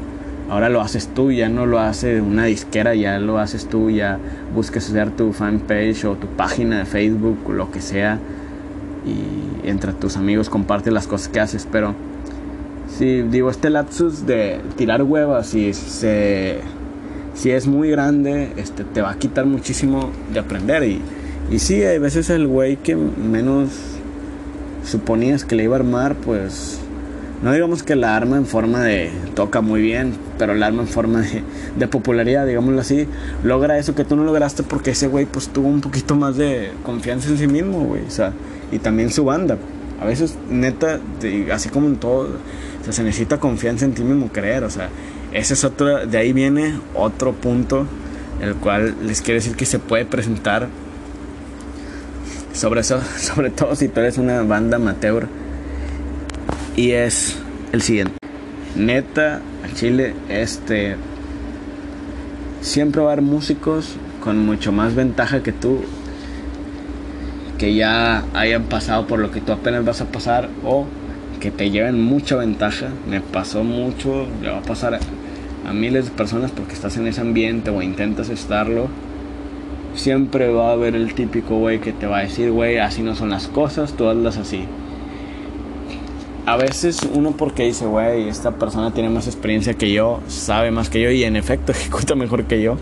ahora 0.48 0.68
lo 0.68 0.80
haces 0.80 1.08
tú, 1.08 1.32
ya 1.32 1.48
no 1.48 1.66
lo 1.66 1.78
hace 1.80 2.20
una 2.20 2.44
disquera, 2.44 2.94
ya 2.94 3.18
lo 3.18 3.38
haces 3.38 3.66
tú, 3.66 3.90
ya 3.90 4.18
busques 4.54 4.88
hacer 4.88 5.10
tu 5.10 5.32
fanpage 5.32 6.04
o 6.04 6.14
tu 6.14 6.26
página 6.28 6.78
de 6.78 6.84
Facebook, 6.84 7.38
lo 7.52 7.70
que 7.70 7.80
sea, 7.80 8.18
y 9.04 9.68
entre 9.68 9.92
tus 9.92 10.16
amigos 10.16 10.48
comparte 10.48 10.90
las 10.90 11.06
cosas 11.06 11.28
que 11.28 11.40
haces, 11.40 11.68
pero 11.70 11.94
si 12.88 13.22
digo 13.22 13.50
este 13.50 13.70
lapsus 13.70 14.26
de 14.26 14.60
tirar 14.76 15.02
huevas 15.02 15.54
y 15.54 15.74
se 15.74 16.60
si 17.34 17.50
es 17.50 17.66
muy 17.66 17.90
grande, 17.90 18.52
este 18.56 18.84
te 18.84 19.02
va 19.02 19.10
a 19.10 19.18
quitar 19.18 19.44
muchísimo 19.44 20.10
de 20.32 20.40
aprender 20.40 20.84
y 20.84 21.00
y 21.50 21.60
sí, 21.60 21.82
hay 21.84 21.98
veces 21.98 22.28
el 22.30 22.48
güey 22.48 22.76
que 22.76 22.96
menos 22.96 23.68
suponías 24.84 25.44
que 25.44 25.54
le 25.54 25.62
iba 25.62 25.76
a 25.76 25.78
armar, 25.78 26.16
pues 26.16 26.80
no 27.42 27.52
digamos 27.52 27.82
que 27.82 27.96
la 27.96 28.16
arma 28.16 28.36
en 28.36 28.46
forma 28.46 28.82
de 28.82 29.10
toca 29.34 29.60
muy 29.60 29.82
bien, 29.82 30.14
pero 30.38 30.52
el 30.52 30.62
arma 30.62 30.82
en 30.82 30.88
forma 30.88 31.20
de, 31.20 31.42
de, 31.76 31.88
popularidad, 31.88 32.46
digámoslo 32.46 32.80
así, 32.80 33.06
logra 33.44 33.78
eso 33.78 33.94
que 33.94 34.04
tú 34.04 34.16
no 34.16 34.24
lograste 34.24 34.62
porque 34.62 34.92
ese 34.92 35.06
güey 35.06 35.26
pues 35.26 35.48
tuvo 35.48 35.68
un 35.68 35.80
poquito 35.80 36.16
más 36.16 36.36
de 36.36 36.70
confianza 36.82 37.28
en 37.28 37.38
sí 37.38 37.46
mismo, 37.46 37.84
güey, 37.84 38.02
o 38.06 38.10
sea, 38.10 38.32
y 38.72 38.78
también 38.78 39.10
su 39.10 39.24
banda. 39.24 39.58
A 40.00 40.04
veces, 40.04 40.36
neta, 40.50 41.00
así 41.52 41.68
como 41.68 41.86
en 41.88 41.96
todo, 41.96 42.28
se 42.88 43.02
necesita 43.02 43.38
confianza 43.38 43.84
en 43.84 43.92
ti 43.92 44.02
mismo, 44.02 44.28
creer, 44.28 44.64
o 44.64 44.70
sea, 44.70 44.88
ese 45.32 45.54
es 45.54 45.64
otro, 45.64 46.06
de 46.06 46.18
ahí 46.18 46.32
viene 46.32 46.78
otro 46.94 47.32
punto, 47.32 47.86
el 48.40 48.54
cual 48.56 48.94
les 49.02 49.22
quiero 49.22 49.40
decir 49.40 49.56
que 49.56 49.66
se 49.66 49.78
puede 49.78 50.04
presentar, 50.04 50.68
sobre 52.52 52.80
eso, 52.80 53.00
sobre 53.18 53.50
todo 53.50 53.74
si 53.76 53.88
tú 53.88 54.00
eres 54.00 54.18
una 54.18 54.42
banda 54.42 54.76
amateur, 54.76 55.28
y 56.76 56.90
es 56.92 57.36
el 57.72 57.82
siguiente. 57.82 58.14
Neta, 58.76 59.40
a 59.64 59.74
Chile, 59.74 60.14
este. 60.28 60.96
Siempre 62.60 63.00
va 63.00 63.10
a 63.10 63.12
haber 63.12 63.24
músicos 63.24 63.96
con 64.22 64.44
mucho 64.44 64.72
más 64.72 64.94
ventaja 64.94 65.42
que 65.42 65.52
tú, 65.52 65.80
que 67.58 67.74
ya 67.74 68.24
hayan 68.34 68.64
pasado 68.64 69.06
por 69.06 69.18
lo 69.18 69.30
que 69.30 69.40
tú 69.40 69.52
apenas 69.52 69.84
vas 69.84 70.00
a 70.00 70.06
pasar 70.06 70.48
o 70.64 70.84
que 71.40 71.50
te 71.50 71.70
lleven 71.70 72.02
mucha 72.02 72.36
ventaja. 72.36 72.88
Me 73.08 73.20
pasó 73.20 73.64
mucho, 73.64 74.26
le 74.42 74.50
va 74.50 74.58
a 74.58 74.62
pasar 74.62 74.94
a, 74.94 75.00
a 75.66 75.72
miles 75.72 76.06
de 76.06 76.10
personas 76.10 76.50
porque 76.50 76.74
estás 76.74 76.96
en 76.96 77.06
ese 77.06 77.20
ambiente 77.20 77.70
o 77.70 77.80
intentas 77.82 78.28
estarlo. 78.28 78.88
Siempre 79.94 80.52
va 80.52 80.70
a 80.70 80.72
haber 80.72 80.94
el 80.94 81.14
típico 81.14 81.56
güey 81.56 81.80
que 81.80 81.92
te 81.92 82.06
va 82.06 82.18
a 82.18 82.22
decir, 82.22 82.50
güey, 82.50 82.78
así 82.78 83.02
no 83.02 83.14
son 83.14 83.30
las 83.30 83.48
cosas, 83.48 83.94
tú 83.94 84.08
hazlas 84.08 84.36
así 84.36 84.66
a 86.46 86.56
veces 86.56 87.00
uno 87.12 87.32
porque 87.32 87.64
dice, 87.64 87.86
güey, 87.86 88.28
esta 88.28 88.52
persona 88.52 88.94
tiene 88.94 89.10
más 89.10 89.26
experiencia 89.26 89.74
que 89.74 89.92
yo, 89.92 90.20
sabe 90.28 90.70
más 90.70 90.88
que 90.88 91.00
yo 91.02 91.10
y 91.10 91.24
en 91.24 91.34
efecto 91.34 91.72
ejecuta 91.72 92.14
mejor 92.14 92.44
que 92.44 92.62
yo. 92.62 92.76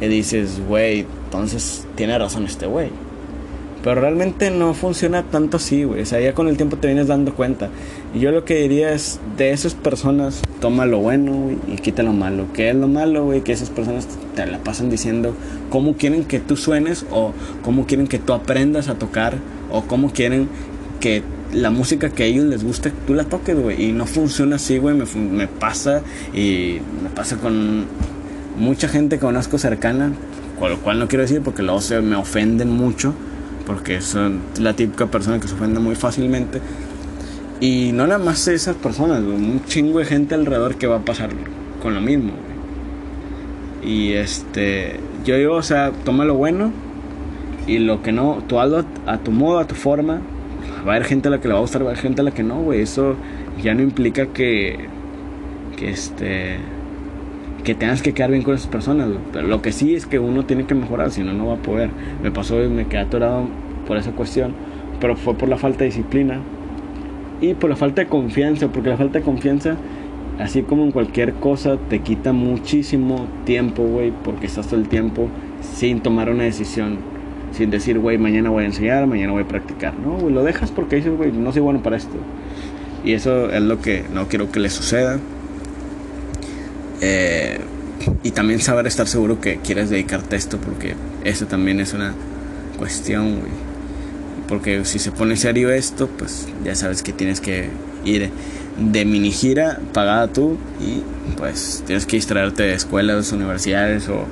Y 0.00 0.08
dices, 0.08 0.60
güey, 0.66 1.06
entonces 1.26 1.86
tiene 1.94 2.18
razón 2.18 2.44
este 2.44 2.66
güey. 2.66 2.88
Pero 3.84 4.00
realmente 4.00 4.50
no 4.50 4.74
funciona 4.74 5.22
tanto 5.22 5.58
así, 5.58 5.84
güey. 5.84 6.02
O 6.02 6.06
sea, 6.06 6.20
ya 6.20 6.34
con 6.34 6.48
el 6.48 6.56
tiempo 6.56 6.76
te 6.76 6.88
vienes 6.88 7.06
dando 7.06 7.34
cuenta. 7.34 7.68
Y 8.14 8.18
yo 8.18 8.32
lo 8.32 8.44
que 8.44 8.56
diría 8.56 8.92
es, 8.92 9.20
de 9.38 9.52
esas 9.52 9.74
personas, 9.74 10.42
toma 10.60 10.86
lo 10.86 10.98
bueno, 10.98 11.32
güey, 11.32 11.56
y 11.68 11.76
quita 11.76 12.02
lo 12.02 12.12
malo. 12.12 12.46
¿Qué 12.52 12.70
es 12.70 12.74
lo 12.74 12.88
malo, 12.88 13.24
güey? 13.24 13.42
Que 13.42 13.52
esas 13.52 13.70
personas 13.70 14.08
te 14.34 14.44
la 14.46 14.58
pasan 14.58 14.90
diciendo 14.90 15.34
cómo 15.70 15.94
quieren 15.94 16.24
que 16.24 16.40
tú 16.40 16.56
suenes 16.56 17.06
o 17.10 17.32
cómo 17.62 17.86
quieren 17.86 18.06
que 18.06 18.18
tú 18.18 18.32
aprendas 18.32 18.88
a 18.88 18.96
tocar 18.96 19.36
o 19.70 19.82
cómo 19.82 20.10
quieren 20.10 20.48
que 20.98 21.22
la 21.52 21.70
música 21.70 22.10
que 22.10 22.22
a 22.24 22.26
ellos 22.26 22.44
les 22.44 22.64
gusta, 22.64 22.90
tú 23.06 23.14
la 23.14 23.24
toques, 23.24 23.58
güey. 23.58 23.84
Y 23.84 23.92
no 23.92 24.06
funciona 24.06 24.56
así, 24.56 24.78
güey. 24.78 24.94
Me, 24.94 25.04
me, 25.16 25.48
pasa 25.48 26.02
y 26.32 26.78
me 27.02 27.10
pasa 27.10 27.36
con 27.36 27.86
mucha 28.58 28.88
gente 28.88 29.16
que 29.16 29.20
conozco 29.20 29.58
cercana, 29.58 30.12
con 30.58 30.70
lo 30.70 30.78
cual 30.78 30.98
no 30.98 31.08
quiero 31.08 31.22
decir 31.22 31.40
porque 31.42 31.62
luego 31.62 31.80
se 31.80 32.00
me 32.00 32.16
ofenden 32.16 32.70
mucho, 32.70 33.14
porque 33.66 34.00
son 34.00 34.40
la 34.58 34.74
típica 34.74 35.06
persona 35.06 35.40
que 35.40 35.48
se 35.48 35.54
ofende 35.54 35.80
muy 35.80 35.96
fácilmente. 35.96 36.60
Y 37.60 37.92
no 37.92 38.06
nada 38.06 38.22
más 38.22 38.46
esas 38.48 38.76
personas, 38.76 39.20
un 39.20 39.62
chingo 39.66 39.98
de 39.98 40.06
gente 40.06 40.34
alrededor 40.34 40.76
que 40.76 40.86
va 40.86 40.96
a 40.96 41.04
pasar 41.04 41.30
con 41.82 41.94
lo 41.94 42.00
mismo, 42.00 42.32
güey. 42.32 42.50
Y 43.82 44.12
este, 44.12 45.00
yo 45.24 45.36
digo, 45.36 45.54
o 45.54 45.62
sea, 45.62 45.92
toma 46.04 46.24
lo 46.24 46.34
bueno 46.34 46.70
y 47.66 47.78
lo 47.78 48.02
que 48.02 48.12
no, 48.12 48.42
tú 48.46 48.60
hazlo 48.60 48.84
a 49.06 49.18
tu 49.18 49.30
modo, 49.30 49.58
a 49.58 49.66
tu 49.66 49.74
forma 49.74 50.20
va 50.86 50.92
a 50.92 50.96
haber 50.96 51.04
gente 51.04 51.28
a 51.28 51.30
la 51.30 51.40
que 51.40 51.48
le 51.48 51.54
va 51.54 51.60
a 51.60 51.62
gustar, 51.62 51.82
va 51.82 51.86
a 51.86 51.90
haber 51.90 52.02
gente 52.02 52.20
a 52.20 52.24
la 52.24 52.30
que 52.30 52.42
no, 52.42 52.60
güey. 52.60 52.80
Eso 52.80 53.16
ya 53.62 53.74
no 53.74 53.82
implica 53.82 54.26
que, 54.26 54.76
que 55.76 55.90
este, 55.90 56.56
que 57.64 57.74
tengas 57.74 58.02
que 58.02 58.12
quedar 58.12 58.30
bien 58.30 58.42
con 58.42 58.54
esas 58.54 58.68
personas, 58.68 59.08
Pero 59.32 59.46
lo 59.46 59.62
que 59.62 59.72
sí 59.72 59.94
es 59.94 60.06
que 60.06 60.18
uno 60.18 60.44
tiene 60.44 60.64
que 60.66 60.74
mejorar, 60.74 61.10
si 61.10 61.22
no, 61.22 61.32
no 61.32 61.46
va 61.46 61.54
a 61.54 61.62
poder. 61.62 61.90
Me 62.22 62.30
pasó 62.30 62.56
me 62.56 62.86
quedé 62.86 63.00
atorado 63.00 63.46
por 63.86 63.96
esa 63.96 64.12
cuestión, 64.12 64.54
pero 65.00 65.16
fue 65.16 65.34
por 65.34 65.48
la 65.48 65.56
falta 65.56 65.80
de 65.80 65.86
disciplina 65.86 66.40
y 67.40 67.54
por 67.54 67.70
la 67.70 67.76
falta 67.76 68.02
de 68.02 68.08
confianza, 68.08 68.68
porque 68.68 68.90
la 68.90 68.96
falta 68.96 69.18
de 69.18 69.24
confianza, 69.24 69.76
así 70.38 70.62
como 70.62 70.84
en 70.84 70.92
cualquier 70.92 71.34
cosa, 71.34 71.78
te 71.88 72.00
quita 72.00 72.32
muchísimo 72.32 73.26
tiempo, 73.44 73.82
güey, 73.82 74.12
porque 74.24 74.46
estás 74.46 74.68
todo 74.68 74.80
el 74.80 74.88
tiempo 74.88 75.28
sin 75.60 76.00
tomar 76.00 76.30
una 76.30 76.44
decisión 76.44 76.98
sin 77.52 77.70
decir, 77.70 77.98
güey, 77.98 78.18
mañana 78.18 78.50
voy 78.50 78.64
a 78.64 78.66
enseñar, 78.66 79.06
mañana 79.06 79.32
voy 79.32 79.42
a 79.42 79.48
practicar. 79.48 79.94
No, 79.98 80.18
güey, 80.18 80.34
lo 80.34 80.42
dejas 80.42 80.70
porque 80.70 80.96
dices, 80.96 81.16
güey, 81.16 81.32
no 81.32 81.52
soy 81.52 81.62
bueno 81.62 81.82
para 81.82 81.96
esto. 81.96 82.16
Y 83.04 83.12
eso 83.12 83.50
es 83.50 83.62
lo 83.62 83.80
que 83.80 84.04
no 84.12 84.28
quiero 84.28 84.50
que 84.50 84.60
le 84.60 84.70
suceda. 84.70 85.18
Eh, 87.00 87.60
y 88.22 88.30
también 88.30 88.60
saber 88.60 88.86
estar 88.86 89.08
seguro 89.08 89.40
que 89.40 89.58
quieres 89.58 89.90
dedicarte 89.90 90.36
a 90.36 90.38
esto, 90.38 90.58
porque 90.58 90.94
eso 91.24 91.46
también 91.46 91.80
es 91.80 91.92
una 91.92 92.14
cuestión, 92.78 93.40
güey. 93.40 93.52
Porque 94.48 94.84
si 94.84 94.98
se 94.98 95.12
pone 95.12 95.36
serio 95.36 95.70
esto, 95.70 96.08
pues 96.08 96.48
ya 96.64 96.74
sabes 96.74 97.02
que 97.02 97.12
tienes 97.12 97.40
que 97.40 97.68
ir 98.04 98.30
de 98.78 99.04
mini 99.04 99.30
gira 99.30 99.78
pagada 99.92 100.28
tú 100.28 100.56
y 100.80 101.02
pues 101.36 101.82
tienes 101.86 102.06
que 102.06 102.16
distraerte 102.16 102.62
de 102.62 102.74
escuelas, 102.74 103.32
universidades 103.32 104.08
o, 104.08 104.24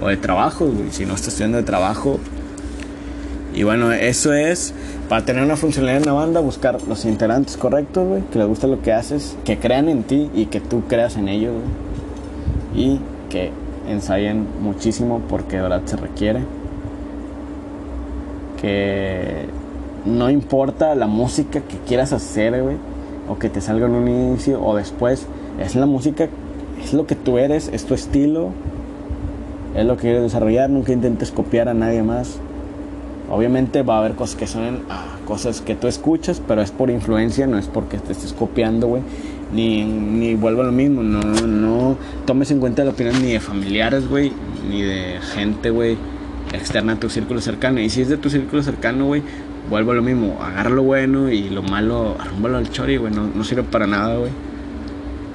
o 0.00 0.08
de 0.08 0.16
trabajo, 0.16 0.66
güey. 0.66 0.90
Si 0.90 1.04
no 1.04 1.14
estás 1.14 1.28
estudiando 1.28 1.58
de 1.58 1.64
trabajo, 1.64 2.18
y 3.58 3.64
bueno, 3.64 3.90
eso 3.90 4.32
es 4.32 4.72
para 5.08 5.24
tener 5.24 5.42
una 5.42 5.56
funcionalidad 5.56 6.02
en 6.02 6.08
una 6.08 6.20
banda, 6.20 6.38
buscar 6.38 6.80
los 6.86 7.04
integrantes 7.04 7.56
correctos, 7.56 8.06
güey, 8.06 8.22
que 8.30 8.38
les 8.38 8.46
guste 8.46 8.68
lo 8.68 8.80
que 8.82 8.92
haces, 8.92 9.36
que 9.44 9.58
crean 9.58 9.88
en 9.88 10.04
ti 10.04 10.30
y 10.32 10.46
que 10.46 10.60
tú 10.60 10.82
creas 10.86 11.16
en 11.16 11.26
ellos, 11.26 11.54
güey. 11.54 12.86
Y 12.86 13.00
que 13.28 13.50
ensayen 13.88 14.46
muchísimo 14.62 15.20
porque 15.28 15.56
de 15.56 15.62
verdad 15.62 15.82
se 15.86 15.96
requiere. 15.96 16.42
Que 18.62 19.46
no 20.04 20.30
importa 20.30 20.94
la 20.94 21.08
música 21.08 21.60
que 21.60 21.78
quieras 21.78 22.12
hacer, 22.12 22.62
güey, 22.62 22.76
o 23.28 23.40
que 23.40 23.48
te 23.48 23.60
salga 23.60 23.86
en 23.86 23.94
un 23.96 24.06
inicio 24.06 24.64
o 24.64 24.76
después, 24.76 25.26
es 25.58 25.74
la 25.74 25.86
música 25.86 26.28
es 26.80 26.92
lo 26.92 27.08
que 27.08 27.16
tú 27.16 27.38
eres, 27.38 27.68
es 27.72 27.86
tu 27.86 27.94
estilo, 27.94 28.50
es 29.74 29.84
lo 29.84 29.96
que 29.96 30.02
quieres 30.02 30.22
desarrollar, 30.22 30.70
nunca 30.70 30.92
intentes 30.92 31.32
copiar 31.32 31.68
a 31.68 31.74
nadie 31.74 32.04
más. 32.04 32.38
Obviamente 33.30 33.82
va 33.82 33.96
a 33.96 33.98
haber 33.98 34.14
cosas 34.14 34.36
que 34.36 34.44
a 34.88 35.18
cosas 35.26 35.60
que 35.60 35.74
tú 35.74 35.86
escuchas, 35.86 36.40
pero 36.46 36.62
es 36.62 36.70
por 36.70 36.90
influencia, 36.90 37.46
no 37.46 37.58
es 37.58 37.66
porque 37.66 37.98
te 37.98 38.12
estés 38.12 38.32
copiando, 38.32 38.86
güey. 38.86 39.02
Ni, 39.52 39.84
ni 39.84 40.34
vuelvo 40.34 40.62
a 40.62 40.64
lo 40.64 40.72
mismo, 40.72 41.02
no, 41.02 41.20
no 41.20 41.96
tomes 42.26 42.50
en 42.50 42.60
cuenta 42.60 42.84
la 42.84 42.90
opinión 42.90 43.20
ni 43.22 43.32
de 43.32 43.40
familiares, 43.40 44.08
güey, 44.08 44.32
ni 44.68 44.82
de 44.82 45.18
gente, 45.34 45.70
güey, 45.70 45.96
externa 46.52 46.94
a 46.94 46.96
tu 46.96 47.08
círculo 47.10 47.40
cercano. 47.40 47.80
Y 47.80 47.88
si 47.90 48.02
es 48.02 48.08
de 48.08 48.16
tu 48.16 48.30
círculo 48.30 48.62
cercano, 48.62 49.06
güey, 49.06 49.22
vuelvo 49.70 49.92
a 49.92 49.94
lo 49.94 50.02
mismo, 50.02 50.38
agarra 50.42 50.70
lo 50.70 50.82
bueno 50.82 51.30
y 51.30 51.48
lo 51.50 51.62
malo, 51.62 52.16
arrúmbalo 52.18 52.58
al 52.58 52.70
chori, 52.70 52.96
güey, 52.96 53.12
no, 53.12 53.26
no 53.26 53.44
sirve 53.44 53.62
para 53.62 53.86
nada, 53.86 54.16
güey. 54.16 54.30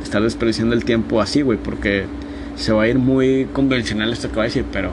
Estar 0.04 0.22
desperdiciando 0.22 0.76
el 0.76 0.86
tiempo 0.86 1.22
así, 1.22 1.42
güey, 1.42 1.58
porque 1.58 2.06
se 2.56 2.72
va 2.72 2.84
a 2.84 2.88
ir 2.88 3.00
muy 3.00 3.48
convencional 3.54 4.12
esto 4.14 4.30
que 4.30 4.36
va 4.36 4.44
a 4.44 4.46
decir, 4.46 4.66
pero 4.72 4.92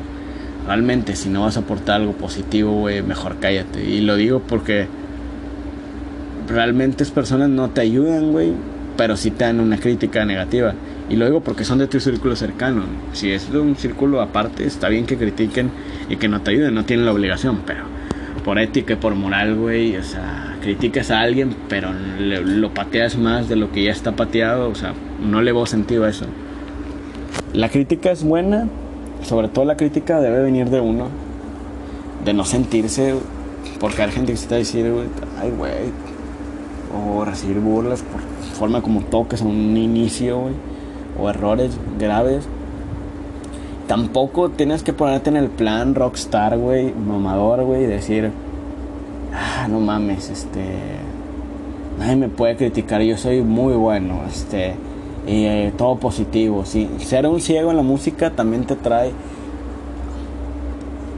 realmente 0.66 1.16
si 1.16 1.28
no 1.28 1.42
vas 1.42 1.56
a 1.56 1.60
aportar 1.60 2.00
algo 2.00 2.12
positivo, 2.12 2.72
güey, 2.72 3.02
mejor 3.02 3.36
cállate. 3.40 3.84
Y 3.84 4.00
lo 4.00 4.16
digo 4.16 4.40
porque 4.40 4.86
realmente 6.48 7.02
es 7.02 7.10
personas 7.10 7.48
no 7.48 7.70
te 7.70 7.80
ayudan, 7.80 8.32
güey, 8.32 8.52
pero 8.96 9.16
sí 9.16 9.30
te 9.30 9.44
dan 9.44 9.60
una 9.60 9.78
crítica 9.78 10.24
negativa. 10.24 10.74
Y 11.08 11.16
lo 11.16 11.26
digo 11.26 11.40
porque 11.40 11.64
son 11.64 11.78
de 11.78 11.86
tu 11.86 11.98
círculo 11.98 12.36
cercano. 12.36 12.84
Si 13.12 13.30
es 13.30 13.50
de 13.50 13.58
un 13.58 13.76
círculo 13.76 14.20
aparte, 14.20 14.64
está 14.64 14.88
bien 14.88 15.06
que 15.06 15.16
critiquen 15.16 15.70
y 16.08 16.16
que 16.16 16.28
no 16.28 16.40
te 16.40 16.52
ayuden, 16.52 16.74
no 16.74 16.84
tienen 16.84 17.06
la 17.06 17.12
obligación, 17.12 17.62
pero 17.66 17.84
por 18.44 18.58
ética 18.58 18.94
y 18.94 18.96
por 18.96 19.14
moral, 19.14 19.56
güey, 19.56 19.96
o 19.96 20.02
sea, 20.02 20.56
criticas 20.62 21.10
a 21.10 21.20
alguien, 21.20 21.54
pero 21.68 21.90
lo 22.18 22.72
pateas 22.72 23.16
más 23.16 23.48
de 23.48 23.56
lo 23.56 23.70
que 23.72 23.84
ya 23.84 23.92
está 23.92 24.12
pateado, 24.12 24.68
o 24.68 24.74
sea, 24.74 24.94
no 25.20 25.42
le 25.42 25.52
veo 25.52 25.66
sentido 25.66 26.04
a 26.04 26.10
eso. 26.10 26.26
La 27.52 27.68
crítica 27.68 28.10
es 28.10 28.22
buena, 28.22 28.68
sobre 29.22 29.48
todo 29.48 29.64
la 29.64 29.76
crítica 29.76 30.20
debe 30.20 30.42
venir 30.42 30.70
de 30.70 30.80
uno, 30.80 31.08
de 32.24 32.32
no 32.32 32.44
sentirse, 32.44 33.14
porque 33.78 34.02
hay 34.02 34.10
gente 34.10 34.32
que 34.32 34.38
se 34.38 34.44
está 34.44 34.56
diciendo, 34.56 35.02
ay, 35.40 35.50
güey, 35.56 35.72
o 36.94 37.24
recibir 37.24 37.58
burlas 37.60 38.02
por 38.02 38.20
forma 38.54 38.82
como 38.82 39.02
toques 39.02 39.42
a 39.42 39.44
un 39.44 39.76
inicio, 39.76 40.40
güey, 40.40 40.54
o 41.20 41.30
errores 41.30 41.78
graves. 41.98 42.46
Tampoco 43.86 44.50
tienes 44.50 44.82
que 44.82 44.92
ponerte 44.92 45.30
en 45.30 45.36
el 45.36 45.48
plan 45.48 45.94
rockstar, 45.94 46.56
güey, 46.58 46.92
mamador, 46.92 47.64
güey, 47.64 47.84
y 47.84 47.86
decir, 47.86 48.30
ah, 49.34 49.66
no 49.68 49.80
mames, 49.80 50.30
este, 50.30 50.64
nadie 51.98 52.16
me 52.16 52.28
puede 52.28 52.56
criticar, 52.56 53.02
yo 53.02 53.16
soy 53.16 53.42
muy 53.42 53.74
bueno, 53.74 54.20
este, 54.28 54.74
y 55.26 55.44
eh, 55.44 55.72
todo 55.76 55.96
positivo. 55.96 56.64
¿sí? 56.64 56.88
Ser 56.98 57.26
un 57.26 57.40
ciego 57.40 57.70
en 57.70 57.76
la 57.76 57.82
música 57.82 58.30
también 58.30 58.64
te 58.64 58.76
trae 58.76 59.12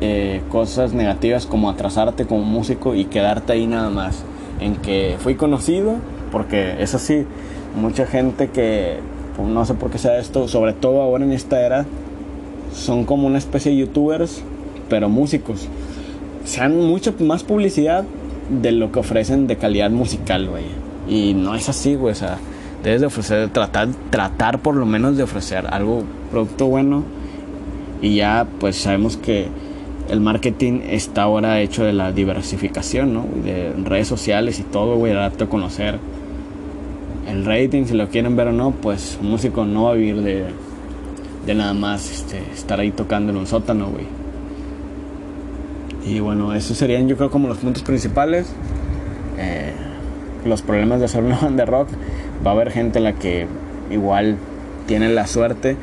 eh, 0.00 0.42
cosas 0.50 0.92
negativas 0.92 1.46
como 1.46 1.70
atrasarte 1.70 2.26
como 2.26 2.42
músico 2.42 2.94
y 2.94 3.04
quedarte 3.04 3.52
ahí 3.52 3.66
nada 3.66 3.90
más. 3.90 4.24
En 4.60 4.76
que 4.76 5.16
fui 5.18 5.34
conocido, 5.34 5.94
porque 6.30 6.82
es 6.82 6.94
así, 6.94 7.24
mucha 7.80 8.06
gente 8.06 8.50
que 8.50 8.98
pues, 9.36 9.48
no 9.48 9.64
sé 9.64 9.74
por 9.74 9.90
qué 9.90 9.98
sea 9.98 10.18
esto, 10.18 10.48
sobre 10.48 10.72
todo 10.72 11.02
ahora 11.02 11.24
en 11.24 11.32
esta 11.32 11.64
era, 11.64 11.86
son 12.74 13.04
como 13.04 13.26
una 13.26 13.38
especie 13.38 13.72
de 13.72 13.78
youtubers, 13.78 14.42
pero 14.88 15.08
músicos. 15.08 15.68
Sean 16.44 16.76
mucha 16.76 17.12
más 17.20 17.44
publicidad 17.44 18.04
de 18.50 18.72
lo 18.72 18.90
que 18.92 18.98
ofrecen 18.98 19.46
de 19.46 19.56
calidad 19.56 19.90
musical, 19.90 20.48
güey. 20.48 20.64
Y 21.08 21.34
no 21.34 21.54
es 21.54 21.68
así, 21.68 21.94
güey. 21.94 22.12
O 22.12 22.16
sea, 22.16 22.38
debes 22.82 23.00
de 23.00 23.06
ofrecer, 23.06 23.48
tratar, 23.50 23.88
tratar 24.10 24.60
por 24.60 24.74
lo 24.74 24.86
menos 24.86 25.16
de 25.16 25.22
ofrecer 25.22 25.66
algo, 25.70 26.04
producto 26.30 26.66
bueno. 26.66 27.04
Y 28.00 28.16
ya 28.16 28.46
pues 28.58 28.76
sabemos 28.76 29.16
que 29.16 29.46
el 30.08 30.20
marketing 30.20 30.80
está 30.88 31.22
ahora 31.22 31.60
hecho 31.60 31.84
de 31.84 31.92
la 31.92 32.12
diversificación, 32.12 33.14
¿no? 33.14 33.26
De 33.44 33.72
redes 33.84 34.08
sociales 34.08 34.58
y 34.58 34.62
todo, 34.64 34.96
güey, 34.96 35.12
darte 35.12 35.44
a 35.44 35.46
conocer. 35.48 35.98
El 37.28 37.44
rating, 37.44 37.84
si 37.84 37.94
lo 37.94 38.08
quieren 38.08 38.34
ver 38.34 38.48
o 38.48 38.52
no, 38.52 38.72
pues 38.72 39.18
un 39.22 39.30
músico 39.30 39.64
no 39.64 39.84
va 39.84 39.92
a 39.92 39.94
vivir 39.94 40.20
de, 40.22 40.46
de 41.46 41.54
nada 41.54 41.72
más 41.72 42.10
este, 42.10 42.42
estar 42.52 42.80
ahí 42.80 42.90
tocando 42.90 43.30
en 43.30 43.38
un 43.38 43.46
sótano, 43.46 43.86
güey. 43.86 44.06
Y 46.04 46.18
bueno, 46.18 46.52
esos 46.52 46.76
serían 46.76 47.06
yo 47.08 47.16
creo 47.16 47.30
como 47.30 47.46
los 47.46 47.58
puntos 47.58 47.84
principales. 47.84 48.52
Eh, 49.38 49.72
los 50.44 50.62
problemas 50.62 50.98
de 50.98 51.04
hacer 51.04 51.22
una 51.22 51.38
banda 51.38 51.64
de 51.64 51.70
rock 51.70 51.88
va 52.44 52.50
a 52.50 52.54
haber 52.54 52.70
gente 52.70 52.98
en 52.98 53.04
la 53.04 53.12
que 53.14 53.46
igual 53.90 54.36
tiene 54.86 55.08
la 55.08 55.26
suerte 55.26 55.76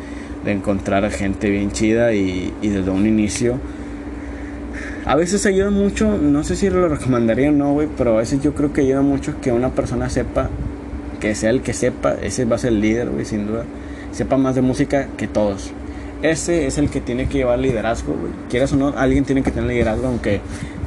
de 0.44 0.52
encontrar 0.52 1.10
gente 1.12 1.50
bien 1.50 1.72
chida 1.72 2.14
y, 2.14 2.54
desde 2.62 2.90
un 2.90 3.06
inicio. 3.06 3.60
A 5.06 5.16
veces 5.16 5.46
ayuda 5.46 5.72
mucho, 5.72 6.18
no 6.18 6.44
sé 6.44 6.56
si 6.56 6.70
lo 6.70 6.88
recomendaría 6.88 7.50
o 7.50 7.52
no, 7.52 7.74
güey, 7.74 7.88
pero 7.98 8.16
a 8.16 8.18
veces 8.18 8.42
yo 8.42 8.54
creo 8.54 8.74
que 8.74 8.82
ayuda 8.82 9.02
mucho 9.02 9.42
que 9.42 9.52
una 9.52 9.70
persona 9.70 10.10
sepa, 10.10 10.50
que 11.20 11.34
sea 11.36 11.50
el 11.50 11.62
que 11.62 11.74
sepa, 11.74 12.16
ese 12.22 12.46
va 12.46 12.58
a 12.58 12.60
ser 12.60 12.74
el 12.74 12.82
líder, 12.82 13.10
güey, 13.10 13.26
sin 13.26 13.48
duda, 13.48 13.66
sepa 14.12 14.38
más 14.38 14.56
de 14.56 14.62
música 14.62 15.08
que 15.18 15.28
todos. 15.28 15.72
Ese 16.22 16.68
es 16.68 16.78
el 16.78 16.90
que 16.90 17.00
tiene 17.00 17.28
que 17.28 17.40
llevar 17.40 17.60
liderazgo, 17.60 18.14
güey. 18.14 18.34
Quieras 18.50 18.74
o 18.74 18.76
no, 18.76 18.94
alguien 18.96 19.24
tiene 19.24 19.42
que 19.42 19.52
tener 19.52 19.70
liderazgo, 19.70 20.08
aunque 20.08 20.42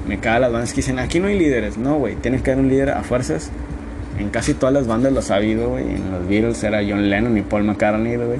me 0.06 0.18
caga 0.18 0.40
las 0.40 0.52
bandas 0.52 0.70
que 0.72 0.76
dicen, 0.76 0.98
aquí 0.98 1.20
no 1.20 1.26
hay 1.26 1.38
líderes. 1.38 1.78
No, 1.78 1.96
güey, 1.96 2.16
tienes 2.16 2.42
que 2.42 2.52
haber 2.52 2.64
un 2.64 2.70
líder 2.70 2.90
a 2.90 3.02
fuerzas 3.02 3.50
en 4.22 4.30
casi 4.30 4.54
todas 4.54 4.72
las 4.72 4.86
bandas 4.86 5.12
lo 5.12 5.18
ha 5.18 5.22
sabido, 5.22 5.70
güey. 5.70 5.84
En 5.84 6.10
los 6.10 6.26
Beatles 6.28 6.62
era 6.64 6.80
John 6.86 7.10
Lennon 7.10 7.36
y 7.36 7.42
Paul 7.42 7.64
McCartney, 7.64 8.16
güey. 8.16 8.38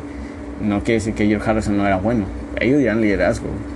No 0.63 0.81
quiere 0.81 0.95
decir 0.95 1.15
que 1.15 1.27
George 1.27 1.51
Harrison 1.51 1.77
no 1.77 1.87
era 1.87 1.97
bueno. 1.97 2.25
Ellos 2.61 2.83
ya 2.83 2.95
liderazgo, 2.95 3.49
güey. 3.49 3.73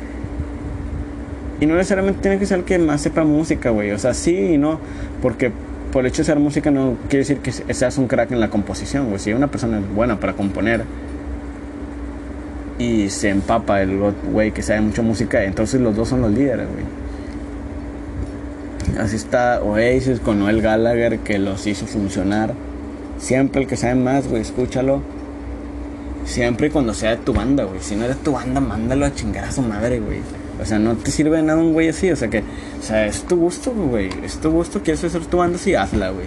Y 1.61 1.67
no 1.67 1.75
necesariamente 1.75 2.21
tiene 2.21 2.39
que 2.39 2.47
ser 2.47 2.59
el 2.59 2.65
que 2.65 2.79
más 2.79 3.01
sepa 3.01 3.25
música, 3.25 3.71
güey. 3.71 3.91
O 3.91 3.99
sea, 3.99 4.15
sí 4.15 4.37
y 4.55 4.59
no. 4.59 4.79
Porque 5.21 5.51
por 5.93 6.05
el 6.05 6.09
hecho 6.09 6.23
de 6.23 6.27
ser 6.27 6.39
música 6.39 6.71
no 6.71 6.97
quiere 7.09 7.27
decir 7.27 7.39
que 7.39 7.53
seas 7.53 7.99
un 7.99 8.07
crack 8.07 8.31
en 8.33 8.41
la 8.41 8.51
composición, 8.51 9.09
güey. 9.09 9.19
Si 9.19 9.33
una 9.33 9.49
persona 9.49 9.79
es 9.79 9.95
buena 9.95 10.21
para 10.21 10.35
componer 10.35 10.85
y 12.79 13.09
se 13.09 13.31
empapa 13.31 13.81
el 13.81 13.99
güey 14.31 14.53
que 14.53 14.63
sabe 14.63 14.83
mucho 14.83 15.03
música, 15.03 15.43
entonces 15.45 15.81
los 15.81 15.97
dos 15.97 16.09
son 16.09 16.21
los 16.21 16.31
líderes, 16.31 16.67
güey. 16.71 16.85
Así 18.99 19.17
está 19.17 19.63
Oasis 19.63 20.21
con 20.21 20.39
Noel 20.39 20.63
Gallagher 20.63 21.19
que 21.19 21.39
los 21.39 21.67
hizo 21.67 21.87
funcionar. 21.87 22.55
Siempre 23.19 23.63
el 23.63 23.69
que 23.69 23.77
sabe 23.77 23.95
más, 23.95 24.27
güey, 24.27 24.41
escúchalo. 24.41 25.03
Siempre 26.25 26.69
y 26.69 26.71
cuando 26.71 26.95
sea 26.95 27.11
de 27.11 27.17
tu 27.19 27.35
banda, 27.35 27.65
güey. 27.65 27.81
Si 27.81 27.95
no 27.95 28.05
es 28.05 28.11
de 28.11 28.15
tu 28.17 28.33
banda, 28.33 28.61
mándalo 28.61 29.05
a 29.05 29.15
chingar 29.15 29.45
a 29.45 29.53
su 29.53 29.61
madre, 29.61 30.01
güey. 30.01 30.21
O 30.61 30.65
sea, 30.65 30.79
no 30.79 30.95
te 30.97 31.11
sirve 31.11 31.37
de 31.37 31.43
nada 31.43 31.61
un 31.61 31.75
güey 31.75 31.89
así. 31.91 32.11
O 32.11 32.17
sea, 32.17 32.29
que, 32.29 32.39
o 32.39 32.83
sea, 32.83 33.07
es 33.07 33.23
tu 33.25 33.37
gusto, 33.37 33.71
güey. 33.73 34.09
Es 34.25 34.39
tu 34.39 34.51
gusto, 34.51 34.81
quieres 34.83 35.05
hacer 35.05 35.27
tu 35.27 35.37
banda, 35.37 35.59
sí, 35.59 35.75
hazla, 35.75 36.11
güey. 36.11 36.27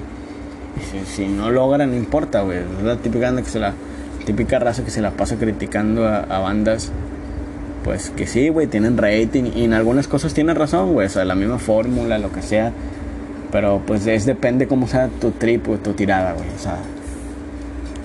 Si, 0.92 1.16
si, 1.16 1.28
no 1.28 1.50
logra, 1.50 1.88
no 1.88 1.96
importa, 1.96 2.42
güey. 2.42 2.60
Es 2.60 2.84
la 2.84 2.98
típica 2.98 3.26
banda 3.26 3.42
que 3.42 3.50
se 3.50 3.60
la, 3.60 3.74
típica 4.26 4.60
raza 4.60 4.86
que 4.86 4.92
se 4.92 5.02
la 5.02 5.12
pasa 5.12 5.38
criticando 5.38 6.08
a, 6.08 6.20
a 6.20 6.40
bandas 6.40 6.92
pues 7.90 8.12
que 8.12 8.28
sí, 8.28 8.50
güey, 8.50 8.68
tienen 8.68 9.00
rating 9.00 9.46
y 9.56 9.64
en 9.64 9.74
algunas 9.74 10.08
cosas 10.08 10.36
tienen 10.36 10.56
razón, 10.56 10.94
güey, 10.94 11.08
o 11.08 11.10
sea, 11.10 11.26
la 11.26 11.34
misma 11.34 11.58
fórmula, 11.58 12.20
lo 12.20 12.32
que 12.32 12.44
sea. 12.44 12.72
Pero 13.52 13.82
pues 13.84 14.06
es 14.06 14.28
depende 14.28 14.68
cómo 14.68 14.88
sea 14.88 15.08
tu 15.08 15.32
trip 15.32 15.68
o 15.70 15.78
tu 15.78 15.94
tirada, 15.94 16.34
güey, 16.34 16.46
o 16.56 16.60
sea. 16.60 16.78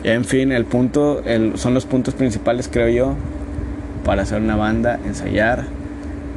En 0.02 0.24
fin, 0.24 0.52
el 0.52 0.64
punto, 0.64 1.22
el, 1.26 1.58
son 1.58 1.74
los 1.74 1.84
puntos 1.84 2.14
principales, 2.14 2.70
creo 2.72 2.88
yo, 2.88 3.14
para 4.06 4.22
hacer 4.22 4.40
una 4.40 4.56
banda, 4.56 4.98
ensayar, 5.04 5.66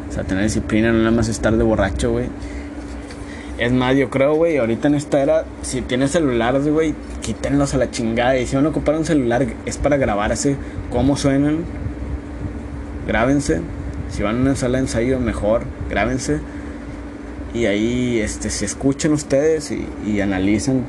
o 0.10 0.12
sea, 0.12 0.26
tener 0.26 0.44
disciplina, 0.44 0.92
no 0.92 0.98
nada 0.98 1.12
más 1.12 1.30
estar 1.30 1.56
de 1.56 1.64
borracho, 1.64 2.12
güey. 2.12 2.26
Es 3.60 3.72
más, 3.72 3.96
yo 3.96 4.10
creo, 4.10 4.36
güey, 4.36 4.58
ahorita 4.58 4.90
en 4.90 4.96
esta 4.96 5.22
era, 5.22 5.46
si 5.62 5.80
tienes 5.80 6.12
celulares, 6.12 6.68
güey, 6.68 6.94
quítenlos 7.22 7.74
a 7.74 7.78
la 7.78 7.92
chingada. 7.92 8.38
Y 8.38 8.46
si 8.46 8.58
van 8.58 8.66
a 8.66 8.70
ocupar 8.70 8.98
un 8.98 9.06
celular, 9.06 9.48
es 9.66 9.78
para 9.78 9.96
grabarse 9.96 10.58
cómo 10.92 11.16
suenan 11.16 11.60
grábense. 13.08 13.62
Si 14.10 14.24
van 14.24 14.38
a 14.38 14.42
una 14.42 14.56
sala 14.56 14.78
de 14.78 14.84
ensayo, 14.84 15.20
mejor, 15.20 15.64
grábense. 15.90 16.40
Y 17.54 17.66
ahí 17.66 18.20
este, 18.20 18.50
se 18.50 18.66
escuchen 18.66 19.14
ustedes 19.14 19.72
y, 19.72 19.88
y 20.06 20.22
analicen. 20.22 20.84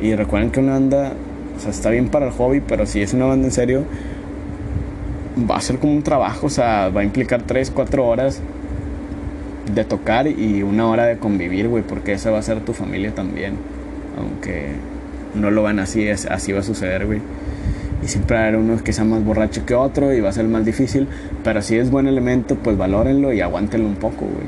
Y 0.00 0.14
recuerden 0.14 0.50
que 0.50 0.60
una 0.60 0.72
banda, 0.72 1.12
o 1.56 1.60
sea, 1.60 1.70
está 1.70 1.90
bien 1.90 2.08
para 2.08 2.26
el 2.26 2.32
hobby, 2.32 2.60
pero 2.60 2.86
si 2.86 3.00
es 3.00 3.14
una 3.14 3.26
banda 3.26 3.46
en 3.46 3.52
serio, 3.52 3.84
va 5.50 5.56
a 5.56 5.60
ser 5.60 5.78
como 5.78 5.92
un 5.92 6.02
trabajo, 6.02 6.46
o 6.46 6.50
sea, 6.50 6.88
va 6.90 7.00
a 7.00 7.04
implicar 7.04 7.42
3, 7.42 7.70
4 7.70 8.06
horas 8.06 8.40
de 9.72 9.84
tocar 9.84 10.26
y 10.26 10.62
una 10.62 10.86
hora 10.88 11.06
de 11.06 11.18
convivir, 11.18 11.68
güey, 11.68 11.82
porque 11.82 12.12
esa 12.12 12.30
va 12.30 12.38
a 12.38 12.42
ser 12.42 12.60
tu 12.60 12.72
familia 12.72 13.14
también. 13.14 13.54
Aunque 14.18 14.68
no 15.34 15.50
lo 15.50 15.62
van 15.62 15.78
así, 15.78 16.08
así 16.08 16.52
va 16.52 16.60
a 16.60 16.64
suceder, 16.64 17.06
güey 17.06 17.20
siempre 18.08 18.36
va 18.36 18.42
a 18.42 18.48
haber 18.48 18.60
uno 18.60 18.82
que 18.82 18.92
sea 18.92 19.04
más 19.04 19.24
borracho 19.24 19.64
que 19.66 19.74
otro 19.74 20.12
y 20.12 20.20
va 20.20 20.30
a 20.30 20.32
ser 20.32 20.46
más 20.46 20.64
difícil, 20.64 21.06
pero 21.44 21.62
si 21.62 21.76
es 21.76 21.90
buen 21.90 22.06
elemento, 22.06 22.56
pues 22.56 22.76
valórenlo 22.76 23.32
y 23.32 23.40
aguántenlo 23.40 23.86
un 23.86 23.96
poco, 23.96 24.26
güey. 24.26 24.46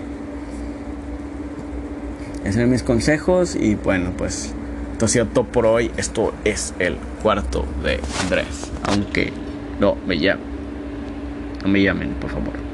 Esos 2.45 2.63
son 2.63 2.71
mis 2.71 2.83
consejos 2.83 3.55
y 3.55 3.75
bueno, 3.75 4.13
pues 4.17 4.55
esto 4.93 5.07
ha 5.07 5.09
sido 5.09 5.27
todo 5.27 5.45
por 5.45 5.67
hoy. 5.67 5.91
Esto 5.97 6.33
es 6.45 6.75
el 6.79 6.97
cuarto 7.23 7.65
de 7.83 8.01
Andrés, 8.23 8.71
aunque 8.83 9.33
No, 9.79 9.97
me 10.07 10.19
llamen. 10.19 10.45
No 11.63 11.69
me 11.69 11.83
llamen, 11.83 12.11
por 12.21 12.31
favor. 12.31 12.70